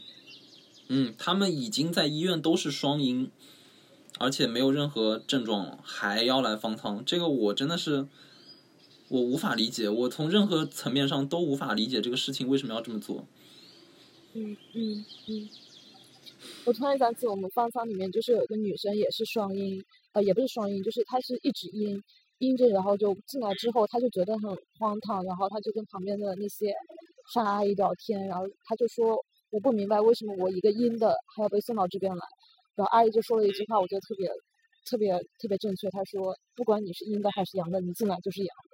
[0.89, 3.31] 嗯，他们已经在医院都是双阴，
[4.19, 8.09] 而且没有任何症状了，还要来方舱，这个我真的是
[9.09, 13.27] 我无法理解，我从任何层面上都无法理解这个事情为什么要这么做。
[14.33, 15.49] 嗯嗯嗯，
[16.65, 22.03] 我突然想起我们方舱里面就是有一个女生也是双阴，呃，也不是双阴，就是她是一直阴。
[22.41, 26.75] 阴着，然后就进来之后，他就觉得很荒唐，然后他就跟旁边的那些
[27.33, 32.21] 上阿姨聊天，然后他就说：“我不明白为什么我一个阴的还要被送到这边来。”
[32.77, 34.29] 然后阿姨就说了一句话，我觉得特别、
[34.87, 35.91] 特别、特别正确。
[35.91, 38.71] 她说：“不管你是阴的还是阳的，你进来就是阳的。”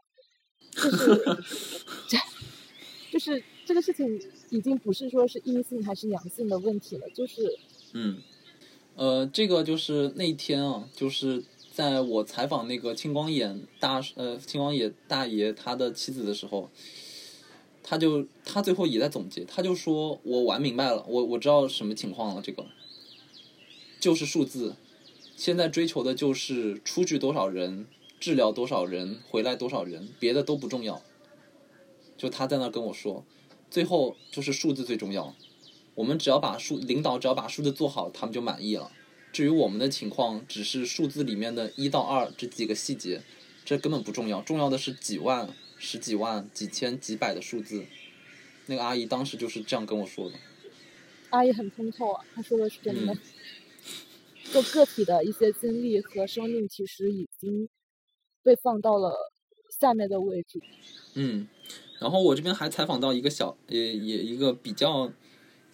[0.76, 1.16] 就是，
[2.08, 2.18] 这，
[3.12, 7.58] 就是这个事情已经不是说是阴性还是阳性的问题了，就是，
[7.94, 8.22] 嗯，
[8.94, 11.42] 呃，这个就是那天啊，就是。
[11.76, 16.70] 在我采访那个青光眼大呃青光眼大爷他的妻子的时候，
[17.82, 22.64] 他就他最后也在总结，他就说我玩明白了，我我知道什么情况了，这个
[24.00, 24.76] 就是数字，
[25.36, 27.86] 现在追求的就是出去多少人，
[28.18, 31.02] 治疗多少人，回来多少人，别的都不重要。
[32.16, 33.22] 就他在那跟我说，
[33.70, 35.34] 最后就是数字最重要，
[35.94, 38.90] 我们只要把数领导只要把数字做好，他们就满意了。
[39.36, 43.20] 至于我们的情况，只是数字里面的一到二这几个细节，
[43.66, 47.84] 这根本不重要，重要的是几万、十几万、几千、几百的数字。
[48.64, 50.36] 那个阿姨当时就是这样跟我说的。
[51.28, 53.12] 阿姨很通透啊，她说的是真的。
[53.12, 53.18] 嗯、
[54.54, 57.68] 就个体的一些经历和生命，其实已经
[58.42, 59.30] 被放到了
[59.78, 60.62] 下面的位置。
[61.12, 61.46] 嗯，
[61.98, 65.12] 然后我这边还采访到一个小，也也一个比较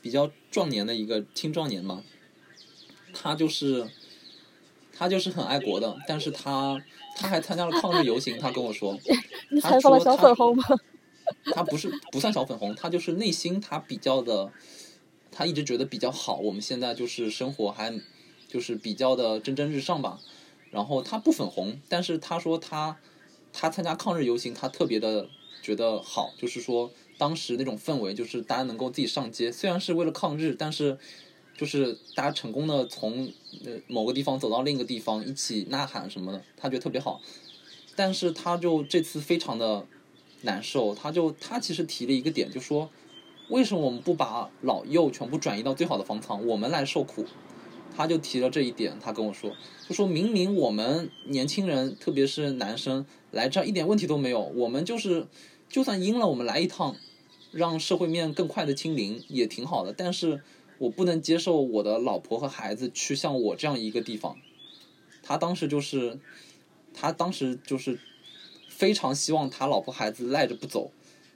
[0.01, 2.03] 比较壮年的一个青壮年嘛。
[3.13, 3.83] 他就是，
[4.93, 6.81] 他他就是很爱国的，但是他
[7.17, 8.97] 他还参加了抗日游行，他跟我说，
[9.51, 10.65] 你他采访了小说他粉红吗？
[11.47, 14.53] 他不是不算小粉红，他就是内心他比较的，
[15.33, 16.37] 他一直觉得比较好。
[16.37, 18.01] 我们现在就是生活还
[18.47, 20.21] 就是比较的蒸蒸日上吧。
[20.71, 22.97] 然后他不粉红，但是他说他
[23.53, 25.29] 他参加抗日游行，他特别的
[25.61, 30.99] 觉得好，就是说当时那种氛围，就是大家能够自己上街，虽然是为了抗日，但是
[31.57, 33.29] 就是大家成功的从
[33.65, 37.21] 呃某个地方走到另一个地方，一起呐喊什么的，他觉得特别好。
[37.95, 39.87] 但是他就这次非常的
[40.43, 42.89] 难受，他就他其实提了一个点，就说
[43.49, 47.27] 为什么我们不把老幼全部转移到最好的方舱，我们来受苦？
[47.95, 49.55] 他就提了这一点，他跟我说，
[49.87, 55.27] 就说明明我们年轻人，特别是男生来这儿一点问题都没有，我们就是
[55.69, 56.97] 就算阴了，我们来一趟，
[57.51, 59.93] 让社会面更快的清零也挺好的。
[59.93, 60.43] 但是
[60.83, 64.37] 我不能接受我的老婆和孩子去像我这样一个地方。
[65.23, 66.19] 他当时就是，
[66.93, 68.01] 他当时就是
[68.69, 70.91] 非常希望他老婆孩子赖着不走，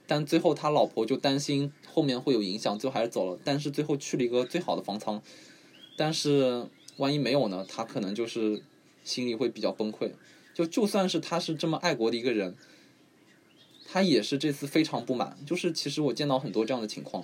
[0.05, 3.39] 但最后他老婆就担心后面会有影响，最后还是走了。
[3.45, 5.21] 但是最后去了一个最好的方舱，
[5.95, 6.67] 但是
[6.97, 7.65] 万一没有呢？
[7.65, 8.61] 他可能就是
[9.05, 10.11] 心里会比较崩溃。
[10.53, 12.53] 就就算是他是这么爱国的一个人，
[13.85, 15.37] 他也是这次非常不满。
[15.45, 17.23] 就是其实我见到很多这样的情况。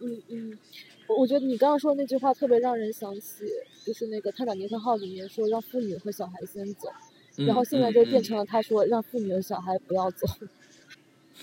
[0.00, 0.58] 嗯嗯，
[1.06, 3.44] 我我觉得你刚刚说的那句话特别让人想起，
[3.84, 6.88] 就是那个《泰坦尼克号》里面说让妇女和小孩先走，
[7.36, 10.26] 嗯然后现在就变成了他说让妇女和小孩不要走。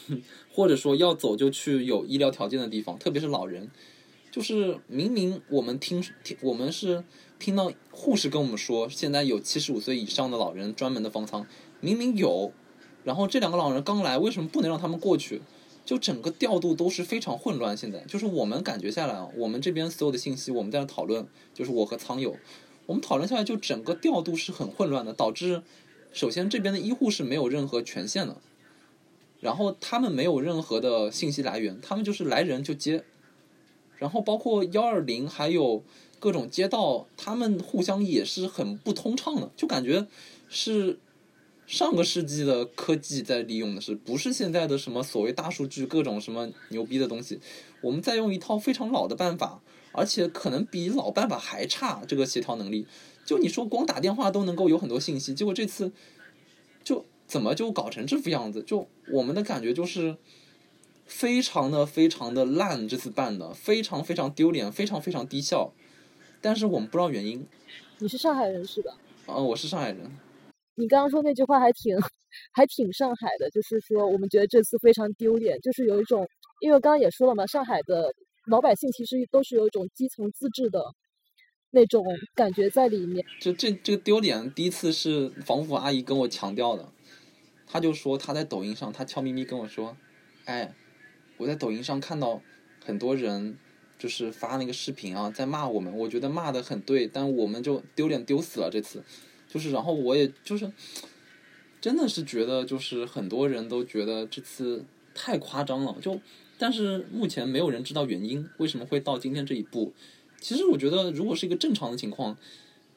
[0.52, 3.70] 或者说要走就去有医疗条件的地方，特别是老人。
[4.30, 7.04] 就是明明我们听听，我们是
[7.40, 11.48] 听到护士跟我们说，现在有七十五岁以上的老人专门的方舱，
[11.80, 12.52] 明明有，
[13.04, 15.42] 然后这两个老人刚来，为什么不能让他们过去？
[15.88, 17.76] 就整个调度都是非常混乱。
[17.76, 22.36] 现在就是我们感觉下来啊，我们这边所有的信息，我们在那讨论，就是我和苍友，
[22.86, 25.64] 我们讨论下来，就整个调度是很混乱的，导致
[26.12, 28.36] 首先这边的医护是没有任何权限的。
[29.40, 33.06] 然后他们没有任何的信息来源，他们就是来人就接，
[33.98, 35.84] 然后包括幺二零还有
[36.20, 40.08] 各种街道，他们互相也是很不通畅的，就感觉
[40.50, 41.00] 是
[41.68, 47.42] 上个世纪的科技在利用的是，不是现在的什么所谓大数据各种什么牛逼的东西，
[47.82, 49.62] 我们在用一套非常老的办法，
[49.92, 52.88] 而且可能比老办法还差这个协调能力。
[53.26, 55.92] 就你说光打电话都能够有很多信息，结果这次
[56.86, 58.64] 就怎么就搞成这副样子？
[58.64, 60.16] 就我们的感觉就是
[61.06, 65.74] 非常的非常的烂，这次办的非常非常丢脸，非常非常低效。
[66.40, 67.46] 但是我们不知道原因。
[68.00, 68.94] 你是上海人是吧？
[69.26, 70.10] 啊、我是上海人。
[70.80, 71.98] 你刚刚说那句话还挺
[72.52, 76.28] 还挺上海的，就是说我们觉得这次非常丢脸，就是有一种，
[76.62, 78.14] 因为刚刚也说了嘛，上海的
[78.46, 80.80] 老百姓其实都是有一种基层自治的
[81.72, 82.06] 那种
[82.36, 83.26] 感觉在里面。
[83.42, 86.94] 就这这个丢脸，第一次是防腐阿姨跟我强调的，
[87.66, 89.98] 她就说她在抖音上，她悄咪咪跟我说，
[90.46, 90.76] 哎，
[91.38, 92.42] 我在抖音上看到
[92.86, 93.58] 很多人
[93.98, 99.04] 就是发那个视频啊，在骂我们，我觉得骂的很对，但我们就丢脸丢死了这次，
[99.58, 100.72] 就是然后我也就是
[101.82, 104.86] 真的是觉得就是很多人都觉得这次
[105.16, 106.20] 太夸张了，就
[106.60, 109.92] 但是目前没有人知道原因为什么会到今天这一步。
[110.40, 112.38] 其实我觉得，如果是一个正常的情况，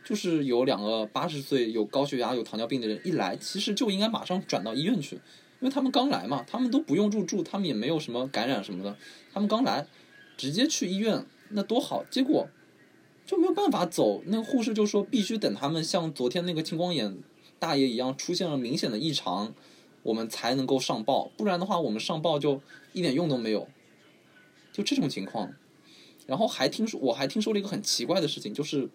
[0.05, 8.95] 就是有两个八十岁有高血压、有糖尿病的人一来，其实就应该马上转到医院去，因为他们刚来嘛，他们都不用入住，他们也没有什么感染什么的，
[9.33, 9.87] 他们刚来，
[10.37, 12.05] 直接去医院那多好。
[12.11, 12.47] 结果
[13.31, 17.17] 就没有办法走，那个护士就说必须等他们像昨天那个青光眼
[17.61, 19.55] 大爷一样出现了明显的异常，
[20.03, 22.61] 我们才能够上报，不然的话我们上报就
[22.93, 23.69] 一点用都没有，
[24.73, 25.55] 就这种情况。
[26.27, 28.91] 然后还听说，我还听说了一个很奇怪的事情，就是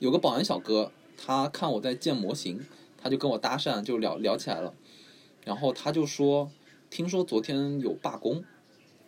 [0.00, 2.66] 有个保安小哥，他看我在建模型，
[3.00, 4.74] 他就跟我搭讪，就聊聊起来了。
[5.44, 6.50] 然后他就说，
[6.90, 8.42] 听说昨天有罢工，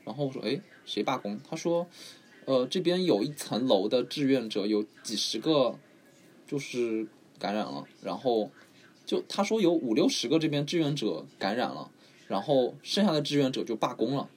[0.04, 1.40] 然后我说，哎，谁罢工？
[1.50, 1.88] 他说，
[2.46, 5.78] 呃，这边有一层楼的志愿者有几十个，
[6.46, 7.06] 就是
[7.38, 8.50] 感染了，然后
[9.04, 11.90] 就他说有五六十个这边志愿者感染了，
[12.28, 14.28] 然后剩下的志愿者就罢工了。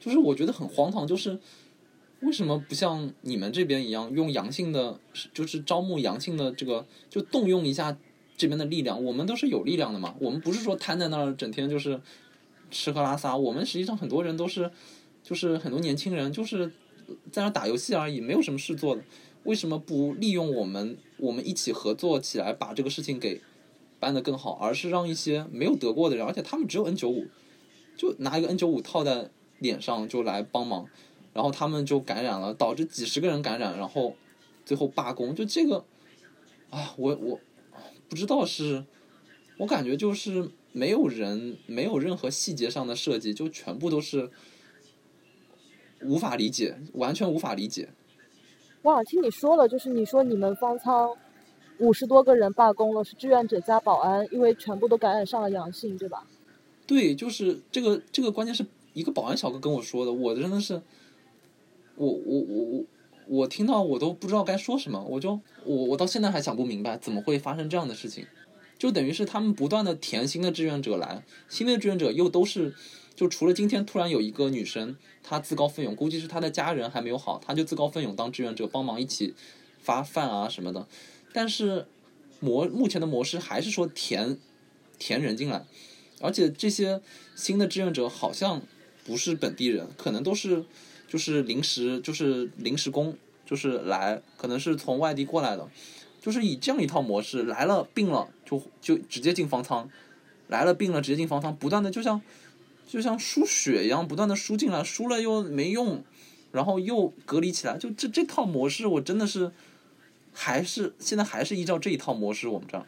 [0.00, 1.38] 就是我觉得很荒唐，就是
[2.20, 4.98] 为什么不像你们这边一样，用阳性的，
[5.34, 7.98] 就是招募阳性的这个，就动用一下
[8.36, 9.02] 这边的力量。
[9.04, 12.00] 我们都是有力量的嘛，我们不是说瘫在那儿整天就是
[12.70, 13.36] 吃喝拉撒。
[13.36, 14.70] 我们实际上很多人都是，
[15.24, 16.72] 就是很多年轻人就是
[17.30, 19.02] 在那打游戏而已，没有什么事做的。
[19.44, 23.40] 为什么不利用我们，我们一起合作起来，把这个事情给
[23.98, 27.26] 办得更好，而是让一些没有得过的人，而且他们只有 N 九五，
[27.96, 30.86] 就拿一个 N 九五套在脸上就来帮忙，
[31.32, 34.14] 然后他们就感染了，导致几十个人感染，然后
[34.66, 35.84] 最后罢工，就这个
[36.68, 37.40] 啊，我我
[38.10, 38.84] 不知道是，
[39.56, 44.30] 我感觉就是没有人没有任何细节上的设计，就全部都是
[46.02, 47.88] 无法理解，完全无法理解。
[48.82, 51.10] 我好像听你说了，就是你说你们方舱
[51.78, 56.26] 五十多个人罢工了，是志愿者加保安，因为全部都感染上了阳性，对吧？
[56.86, 60.80] 对，就是这个这个关键是一个保安小哥跟我说的，我真的是，
[61.96, 62.84] 我我我我
[63.26, 68.26] 我听到我都不知道该说什么，我就我我到现在还想不明白怎么会发生这样的事情，
[68.78, 72.74] 就等于是他们不断的填新的志愿者来，新的志愿者又都是。
[73.20, 79.34] 就除了今天突然有一个女生，她自告奋勇，估计是她的家人还没有好，她就自告奋勇当志愿者，帮忙一起
[79.82, 80.88] 发饭啊什么的。
[81.34, 81.86] 但是
[82.40, 84.38] 模目前的模式还是说填
[84.98, 85.66] 填人进来，
[86.22, 87.02] 而且这些
[87.36, 88.62] 新的志愿者好像
[89.04, 90.64] 不是本地人，可能都是
[91.06, 95.68] 就是临时就是临时工，就是来可能是从外地过来的，
[96.22, 99.90] 就是以这样一套模式来了病了就就直接进方舱，
[100.48, 102.22] 来了病了直接进方舱，不断的就像。
[102.90, 106.02] 就像输血一样，不断的输进来，输了又没用，
[106.50, 109.52] 然后又隔离起来，就这这套模式，我真的是，
[110.32, 112.84] 还是现在还是依照这一套模式，我们这儿，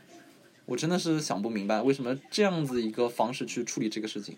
[0.66, 4.36] 我真的是想不明白为什么这样子一个方式去处理这个事情。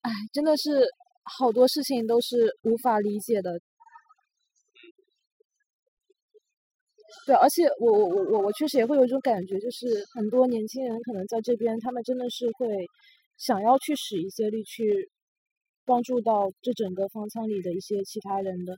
[0.00, 0.88] 哎，真的是
[1.38, 3.60] 好多事情都是无法理解的。
[7.26, 12.66] 对，而且我我我我我确实也会有一种感觉，就是很多年轻人可能在这边，他们真的是会。
[13.40, 15.08] 想要去使一些力去
[15.86, 18.76] 帮助到这整个方舱里的一些其他人的。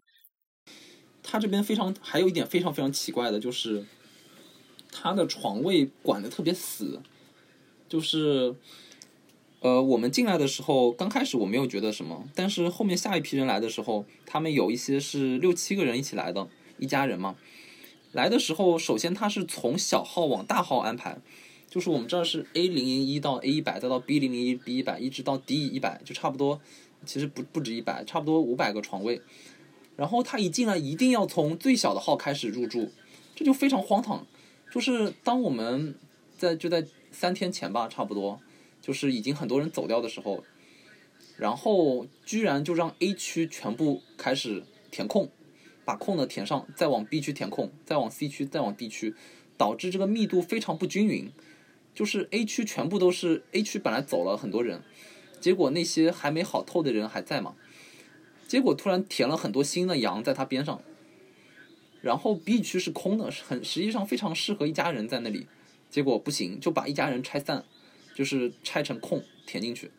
[1.21, 3.85] 他这边非常还有一点非常非常奇怪的就是，
[4.93, 7.03] 他的床位管的特别死，
[7.89, 8.55] 就是，
[9.59, 16.49] 呃，我们进来的时候刚开始我没有觉得什么，但是后面下一批人来的时候，他们有一些是六七个人一起来的，
[16.79, 17.37] 一家人嘛，
[18.13, 21.19] 来的时候首先他是从小号往大号安排。
[21.73, 26.61] 就是我们这儿是 A 零零一到 A 一百，再到 B 零零一 B 一百，一直到 D 一百，就差不多，
[27.07, 29.23] 其实不不止一百，差不多五百个床位。
[29.97, 32.91] 然后他一进来一定要从最小的号开始入住，
[33.35, 34.27] 这就非常荒唐。
[34.71, 35.95] 就是当我们
[36.37, 38.39] 在就在三天前吧，差不多，
[38.83, 40.45] 就是已经很多人走掉的时候，
[41.39, 45.31] 然后居然就让 A 区全部开始填空，
[45.87, 49.15] 把空的填上，再往 B 区填空，再往 C 区，再往 D 区，
[49.57, 51.33] 导致这个密度非常不均匀。
[51.95, 54.83] 就是 A 区全部都是 A 区本来走了很多人，
[55.41, 57.55] 结果那些还没好透的人还在嘛，
[58.49, 60.83] 结果突然填了很多新的羊在它边上，
[62.01, 65.47] 然后 B 区是空的，很实际上非常适合一家人在那里，
[65.91, 67.65] 结果不行，就把一家人拆散，
[68.15, 69.91] 就是拆成空填进去，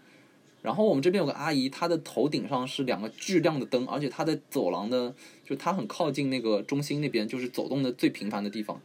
[0.61, 5.13] 然后我们这边有个阿姨，她的头顶上是两个巨亮的灯，而且她的走廊的，
[5.45, 8.81] 就她很靠近那个中心那边，就是走动的最频繁的地方。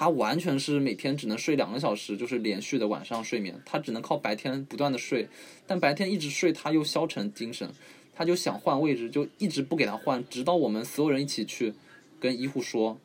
[0.00, 3.60] 他完全是每天只能睡两个小时，就是连续的晚上睡眠。
[3.66, 5.28] 他只能靠白天不断的睡，
[5.66, 7.70] 但白天一直睡他又消沉精神，
[8.14, 11.74] 他就想换位置，就一直不给他换，直到我们所有人一起去
[12.18, 12.98] 跟医护说，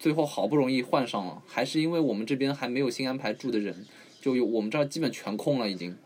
[0.00, 3.86] 最后好不容易换上了，还是因为我们这边还没有新安排住的人，
[4.20, 5.96] 就有我们这儿基本全空了已经，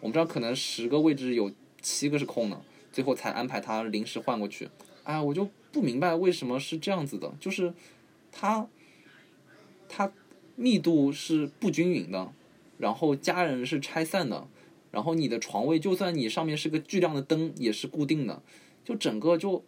[0.00, 4.68] 我们这儿可能十个位置有七个是空的，最后才安排他临时换过去。
[5.04, 7.72] 哎，我就不明白为什么是这样子的，就是
[8.32, 8.66] 他。
[9.88, 10.12] 它
[10.56, 12.32] 密度是不均匀的，
[12.78, 14.46] 然后家人是拆散的，
[14.90, 18.42] 然后你的床位就算你上面是个巨亮的灯也是固定的，
[18.84, 19.64] 就整个就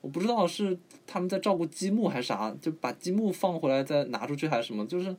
[0.00, 5.16] 我不知道是他们在照顾积木还是啥，就把积木放回来再拿出去还是什么，就是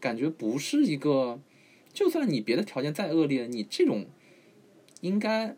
[0.00, 1.40] 感觉不是一个，
[1.92, 4.06] 就算你别的条件再恶劣，你这种
[5.00, 5.56] 应该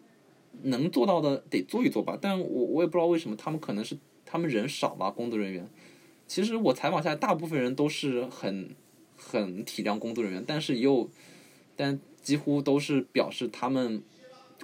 [0.63, 5.67] 能做到的得做一做吧，但我我也不知道为什么他们可能是他们人少吧，工作人员。
[6.31, 8.77] 其实我采访下来，大部分人都是很
[9.17, 11.11] 很体谅工作人员，但是又，
[11.75, 14.01] 但几乎都是表示他们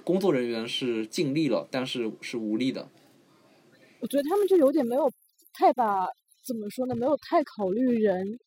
[0.01, 2.87] 工作人员是尽力了，但是是无力的。
[3.99, 5.11] 我觉得他们就有点没有
[5.51, 6.07] 太把
[6.45, 6.95] 怎么说呢？
[6.95, 8.39] 没有太考虑人，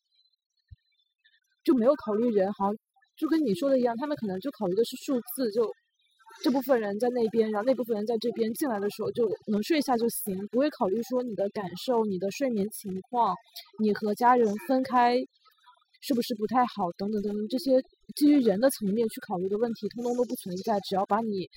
[1.63, 2.75] 就没有考虑人，好像
[3.15, 5.71] 就跟你说的一样，他们可能就考虑的是数字，就。
[6.43, 13.35] 这部分人在那边，然后那部分人在这边进来的时候就能睡一下就行，不会考虑说你的感受、你的睡眠情况、
[13.79, 15.17] 你和家人分开
[15.99, 17.79] 是不是不太好等等等等这些
[18.15, 20.79] 基于人的层面去考虑的问题，通通都不存在。
[20.79, 21.47] 只要把你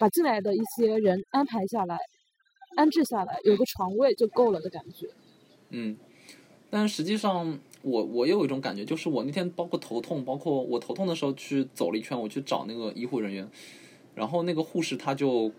[0.00, 1.98] 把进来的一些人安排下来、
[2.76, 5.08] 安置下来，有个床位就够了的感觉。
[5.70, 5.98] 嗯，
[6.70, 13.50] 但实际上我我也有一种感觉，就是我那天包括头痛，包括我头痛的时候去走了一圈，我去找那个医护人员。
[14.14, 15.52] 然后那个护士她就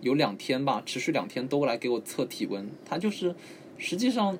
[0.00, 2.68] 有两天吧，持续两天都来给我测体温。
[2.84, 3.34] 她就是
[3.78, 4.38] 实际上，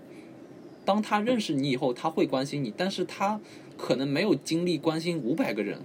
[0.84, 3.40] 当他认识你以后，他会关心你，但是他
[3.76, 5.80] 可能没有精力关心五百个人，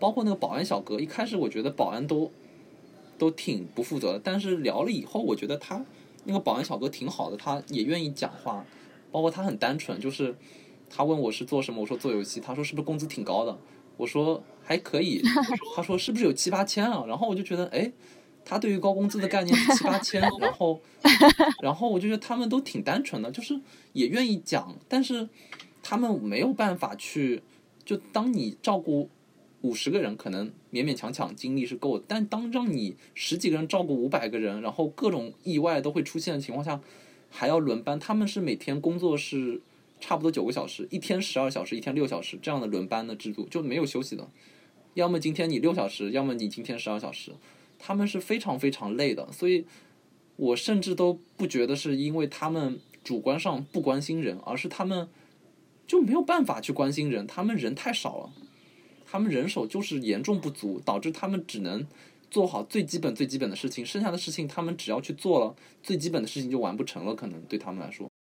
[0.00, 0.98] 包括那个保安小哥。
[0.98, 2.30] 一开始我觉得保安都
[3.18, 5.84] 都挺不负责的，但是聊了以后，我觉得他
[6.24, 8.64] 那个保安小哥挺好的，他也愿意讲话，
[9.12, 10.34] 包括他很单纯，就是
[10.88, 13.58] 他问我是做什么，我说做游戏，他说是不是工资挺高的，
[13.96, 15.22] 我说还可以，
[15.74, 17.04] 他说是不是有七八千啊？
[17.06, 17.92] 然后我就觉得，哎。
[18.46, 20.78] 他对于高工资的概念是七八千，然后，
[21.62, 23.58] 然后我就觉得他们都挺单纯的，就是
[23.94, 25.26] 也愿意讲，但是
[25.82, 27.42] 他们没有办法去，
[27.86, 29.08] 就当你照顾
[29.62, 36.78] 五十个人，可能勉勉强强精力是够的，但当让你十几个人照顾五百个人，然后各种意外都会出现的情况下，
[37.30, 39.62] 还要轮班，他们是每天工作是
[40.06, 44.28] 差不多九个小时，一天十二小时，一天六小时这样的轮班的制度就没有休息的，
[44.92, 47.32] 要么今天你六小时，要么你今天十二小时。
[47.78, 49.64] 他们是非常非常累的，所以
[50.36, 55.08] 我甚至都不觉得是因为他们主观上不关心人，而是他们
[55.86, 58.32] 就没有办法去关心人，他们人太少了，
[59.06, 61.86] 他们人手就是严重不足，导致他们只能
[62.30, 68.13] 做好最基本最基本的事情，剩下的事情他们只要去做了，最基本的事情就完不成了，可能对他们来说。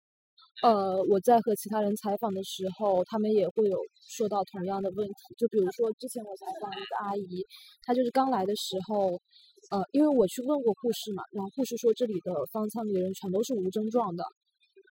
[0.63, 7.45] 呃，我在和其他人采访的时候，他们也会有说到同样的问题，就比如说之前我采访一个阿姨，
[7.83, 9.19] 她就是刚来的时候。
[9.71, 14.21] 呃，因为我去问过护士嘛，然后护士说这里的方舱里的人全都是无症状的，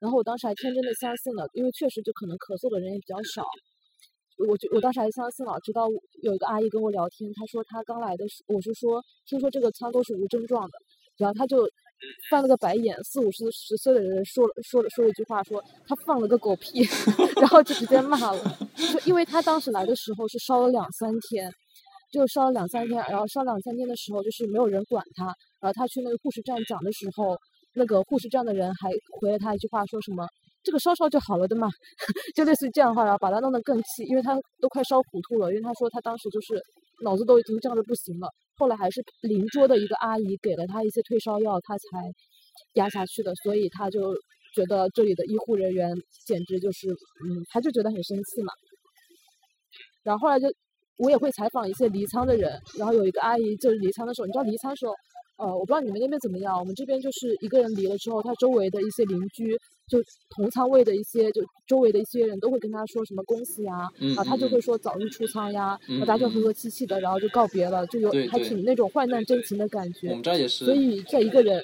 [0.01, 3.45] 然后我当时还天真的相信了，因为确实就可能咳嗽的人也比较少，
[4.49, 5.91] 我就我当时还相信了，直到
[6.23, 10.73] 有一个阿姨跟我聊天，她说她刚来的时，我就说听说这个舱都是无症状的，
[11.19, 11.69] 然后她就
[12.31, 16.83] 翻了个白眼，四五十十岁的人说了说了说了一句话，说他放了个狗屁，
[17.41, 21.53] 然后就直接骂了，就因为他当时来的时候是烧了两三天。
[22.13, 25.25] 就烧了两三天，然后烧两三天的时候，就是没有人管他。
[25.61, 27.35] 然后他去那个护士站讲的时候，
[27.75, 30.29] 那个护士站的人还回了他一句话，说什么
[30.63, 31.71] “这个烧烧就好了的嘛”，
[32.37, 35.49] 就类似于这样的话，然后把他弄得更气，因为他都快烧糊涂了。
[35.49, 36.61] 因为他说他当时就是
[37.03, 38.29] 脑子都已经胀得不行了。
[38.57, 42.13] 后来还是邻桌的一个阿姨给了他一些退烧药，他才
[42.75, 43.35] 压下去的。
[43.37, 44.15] 所以他就
[44.55, 45.95] 觉得这里的医护人员
[46.27, 48.53] 简直就是，嗯，他就觉得很生气嘛。
[50.03, 50.47] 然后后来就。
[50.99, 54.95] 我也会采访一些离舱的人，然后有一个阿姨就是离舱的时候，你知道离舱时候，
[55.39, 59.59] 呃，我不知道你们那边怎么样，我们这边就是一个人离了之后，他周围的一些邻居，
[59.93, 59.99] 就
[60.31, 70.09] 同仓位的一些，就周围的一些人都会跟他说什么恭喜呀，然后他就会说早日出仓呀，然后大家和和气气的，然后就告别了，就有还挺那种患难真情的感觉。
[70.09, 70.65] 我们这也是。
[70.65, 71.63] 所以在一个人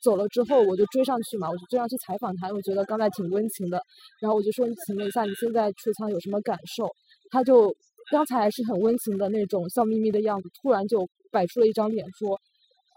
[0.00, 3.82] 走了之后，我就追上去嘛，我就追上去采访他，我觉得刚才挺温情的，
[4.20, 6.88] 然后我就说，请问一下你现在出仓有什么感受？
[7.30, 7.74] 他就。
[8.10, 12.40] 刚才是很温情的那种笑眯眯的样子，突然就摆出了一张脸，说：“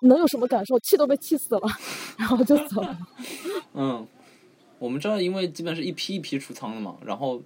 [0.08, 0.80] 能有什么感受？
[0.80, 1.62] 气都被气死了。
[2.18, 2.98] ”然后就走了。
[3.76, 4.08] 嗯，
[4.82, 7.40] 我们这儿因为基本是一批一批出仓的嘛，然后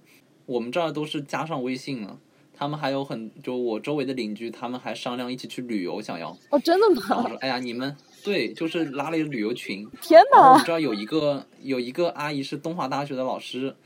[0.46, 2.18] 我们这儿都是加上微信了。
[2.54, 6.34] 他们还有很就我周围的邻居，他们还商量一起去旅游，想要。
[6.48, 7.22] 哦，真的吗？
[7.22, 10.52] 我说：“哎呀，你们对，就是拉了一个旅游群。”天哪！
[10.52, 13.76] 我们这儿有一个有一个阿姨是东华大学的老师，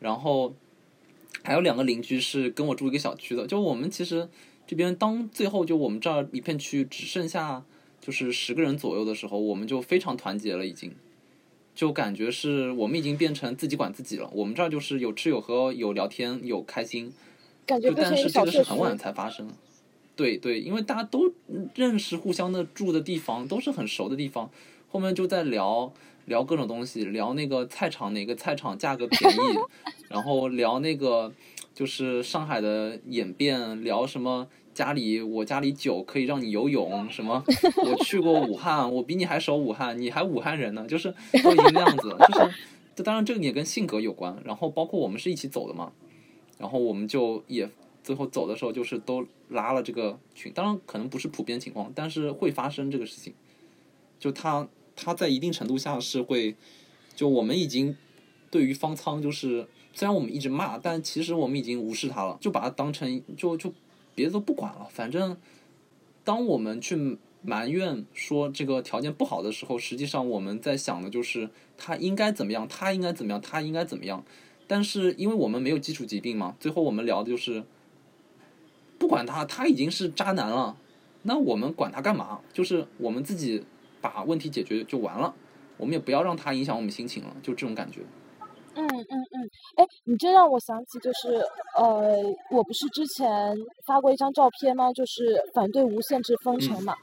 [0.00, 0.54] 然后。
[1.42, 4.28] 还有两个邻居是跟我住一个小区的，就我们其实
[4.66, 7.62] 这边当最后就我们这儿一片区只剩下
[8.00, 10.92] 就是十个人左右的时候，我们就非常团结了，已经
[11.76, 14.28] 就感觉是我们已经变成自己管自己了。
[14.32, 17.12] 我们这儿就是有吃有喝有聊天有开心，
[17.64, 19.48] 感觉但是这个是很晚才发生。
[20.16, 21.32] 对对，因为大家都
[21.76, 24.50] 认识，互相的住的地方都是很熟的地方，
[24.88, 25.92] 后面就在聊。
[26.26, 29.38] 聊各种东西，聊那个菜场哪个菜场价格便宜，
[30.10, 31.32] 然后聊那个
[31.72, 37.42] 就是上海的演变，聊什么家里我家里酒可以让你游泳， 什么
[37.82, 41.10] 我去过武汉，我比你还熟武汉，你还武汉人呢，就是
[41.42, 42.54] 都已经那样子， 就是
[42.94, 45.92] 这当然这个也跟性格有关，然后包括我们是一起走的嘛，
[46.58, 47.66] 然后我们就也
[48.04, 53.32] 最后走的时候就是都拉了这个群，当然可能不是普遍情况，但是会发生这个事情，
[54.20, 54.68] 就他。
[54.98, 56.56] 他在一定程度下是会，
[57.14, 57.94] 就我们已经
[58.50, 63.70] 对于方舱就是，虽然我们一直骂，但其实我们已经无视他了，就把他当成就就
[64.16, 64.88] 别的都不管了。
[64.90, 65.36] 反正
[66.24, 71.48] 当我们去埋怨说这个条件不好的时候，实际上我们在想的就是
[71.78, 74.24] 他应该怎么样，他应该怎么样，他应该怎么样。
[74.66, 77.62] 但是因为我们没有基础疾病嘛，最后我们聊的就是
[78.98, 80.76] 不管他，他已经是渣男了，
[81.22, 82.40] 那我们管他干嘛？
[82.52, 83.62] 就是我们自己。
[83.98, 85.34] 把问题解决就完了，
[85.78, 88.02] 我们也不要让他影响我们心情了，就这种感觉。
[88.76, 91.42] 嗯嗯嗯，哎，你这让我想起就是，
[91.78, 94.92] 呃，我不是之前发过一张照片吗？
[94.92, 96.94] 就是反对无限制封城嘛。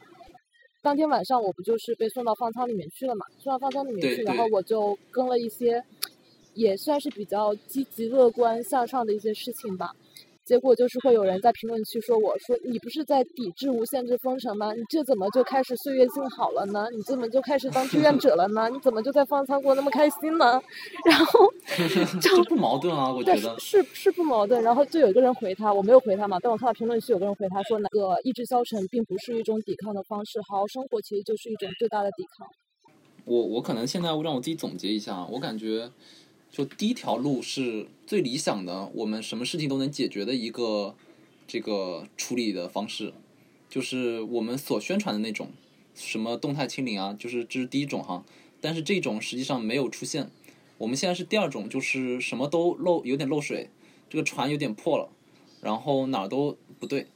[0.82, 3.26] 当天晚上我不就是被送到方舱里面去了嘛？
[3.40, 5.84] 送到方舱里面去，然后我就跟了一些
[6.54, 9.91] 也算是比较积极乐观向上的一些事情吧。
[10.45, 14.74] 结果就是会有人在评论区说我说你不是在抵制无限制封城吗？
[14.74, 16.86] 你这怎么就开始岁月静好了呢？
[16.91, 18.70] 你怎么就开始当志愿者了呢？
[18.70, 20.61] 你怎么就在方舱过那么开心呢？
[21.10, 21.48] 然后
[22.20, 24.61] 就不矛盾啊，我觉得是是不矛盾。
[24.61, 32.48] 然后就有一个人回他，我没有回他嘛，但我看到评论区有个人回他说那个意志消沉并不是一种抵抗的方式，好好生活其实就是一种最大的抵抗。
[33.26, 35.90] 我我可能现在让我自己总结一下，我感觉。
[36.53, 40.95] 就第一条路是最理想的，我们什么事情都能解决的一个
[41.47, 43.11] 这个处理的方式，
[43.67, 45.49] 就是我们所宣传的那种
[45.95, 48.23] 什么动态清零啊，就是这是第一种哈。
[48.61, 50.30] 但是这种实际上没有出现。
[50.77, 53.71] 我们现在是第二种，就是什么都漏，有点漏水，
[54.07, 55.09] 这个船有点破了，
[55.59, 57.07] 然后哪儿都不对。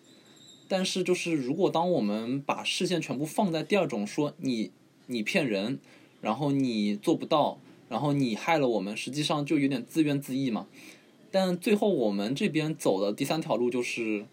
[0.67, 4.71] 但是就是如果当我们把视线全部放在第二种，说你
[5.05, 5.77] 你骗人，
[6.21, 7.59] 然后你做不到。
[7.89, 10.67] 然后你害了我们，实际上就有点自怨自艾嘛。
[11.31, 14.25] 但最后我们这边走的第三条路就是，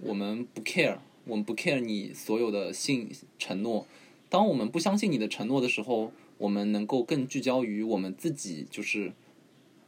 [0.00, 3.86] 我们不 care，我们不 care 你所有的信承诺。
[4.28, 9.12] 当我们不相信你的承诺的时候，我们能够更聚焦于我们自己，就是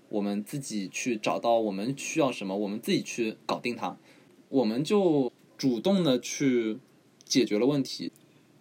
[0.08, 3.96] 我们自己去找到我们需要什么，我们自己去搞定它。
[4.50, 6.78] 我们就主动的去
[7.24, 8.12] 解决了问题。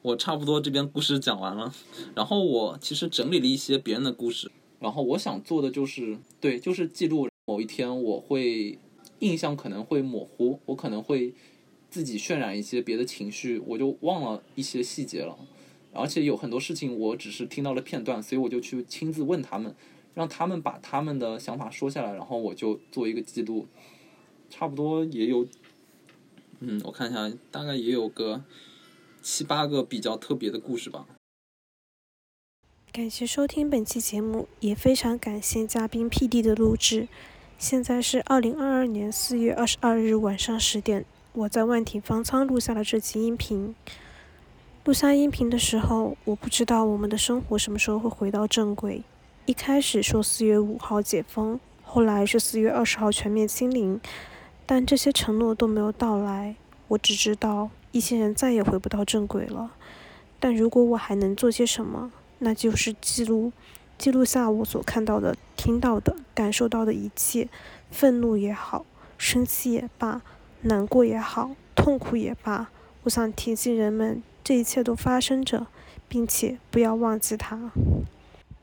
[0.04, 1.74] 我差不多这边故事讲完了，
[2.14, 4.52] 然后我其实整理了一些别人的故事，
[4.82, 8.78] 然后我想做的就是对，就是记录某一天我会
[9.20, 11.34] 印象可能会模糊，我可能会
[11.90, 15.38] 自己渲染一些别的情绪，我就忘了一些细节了，
[15.94, 19.74] 而且有很多事情我只是听到了片段，所以我就去亲自问他们，
[20.14, 23.68] 让他们把他们的想法说下来，然后我就做一个记录，
[24.50, 25.48] 差不多也有，
[26.60, 28.44] 嗯，我看一下，大概也有个。
[29.24, 31.08] 七八个比较特别的故事吧。
[32.92, 37.08] 感谢收听本期节目，也非常感谢嘉宾 P.D 的录制。
[37.58, 43.74] 现在是二零二二年四月二十二日晚上十点，我在万体方舱录下了这期音频。
[44.84, 49.02] 录下音频的时候，我不知道我们的生活什么时候会回到正轨。
[49.46, 54.00] 一开始说四月五号解封，后来是四月二十号全面清零，
[54.66, 56.56] 但这些承诺都没有到来。
[56.90, 57.72] 我只知道。
[57.94, 59.70] 一些人再也回不到正轨了，
[60.40, 63.52] 但如果我还能做些什么，那就是记录，
[64.00, 67.48] 记录下我所看到的、听到的、感受到的一切，
[67.92, 68.84] 愤怒也好，
[69.20, 70.24] 生气也罢，
[70.64, 72.72] 难过也好，痛苦也罢，
[73.04, 75.68] 我想提醒人们，这一切都发生着，
[76.08, 77.72] 并且不要忘记它。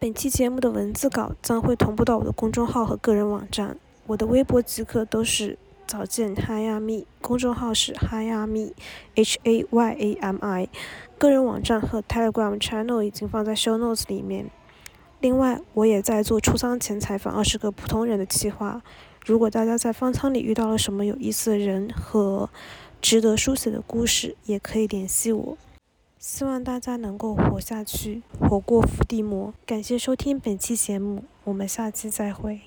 [0.01, 3.77] 本期节目的文字稿将会同步到我的公众号和个人网站，
[4.09, 5.57] 我的微博即可都是。
[5.91, 10.69] 早见 Hayami，公众号是 Hayami，H A Y A M I，
[11.19, 14.49] 个人网站和 Telegram channel 已经放在 Show Notes 里面。
[15.19, 18.81] 另外，我也在做出舱前采访二十个普通人的计划。
[19.27, 22.49] 如果大家在方舱里遇到了什么有意思的人和
[23.03, 25.59] 值得书写的故事，也可以联系我。
[26.21, 29.53] 希望大家能够活下去，活过伏地魔。
[29.67, 32.61] 感谢收听本期节目，我们下期再会。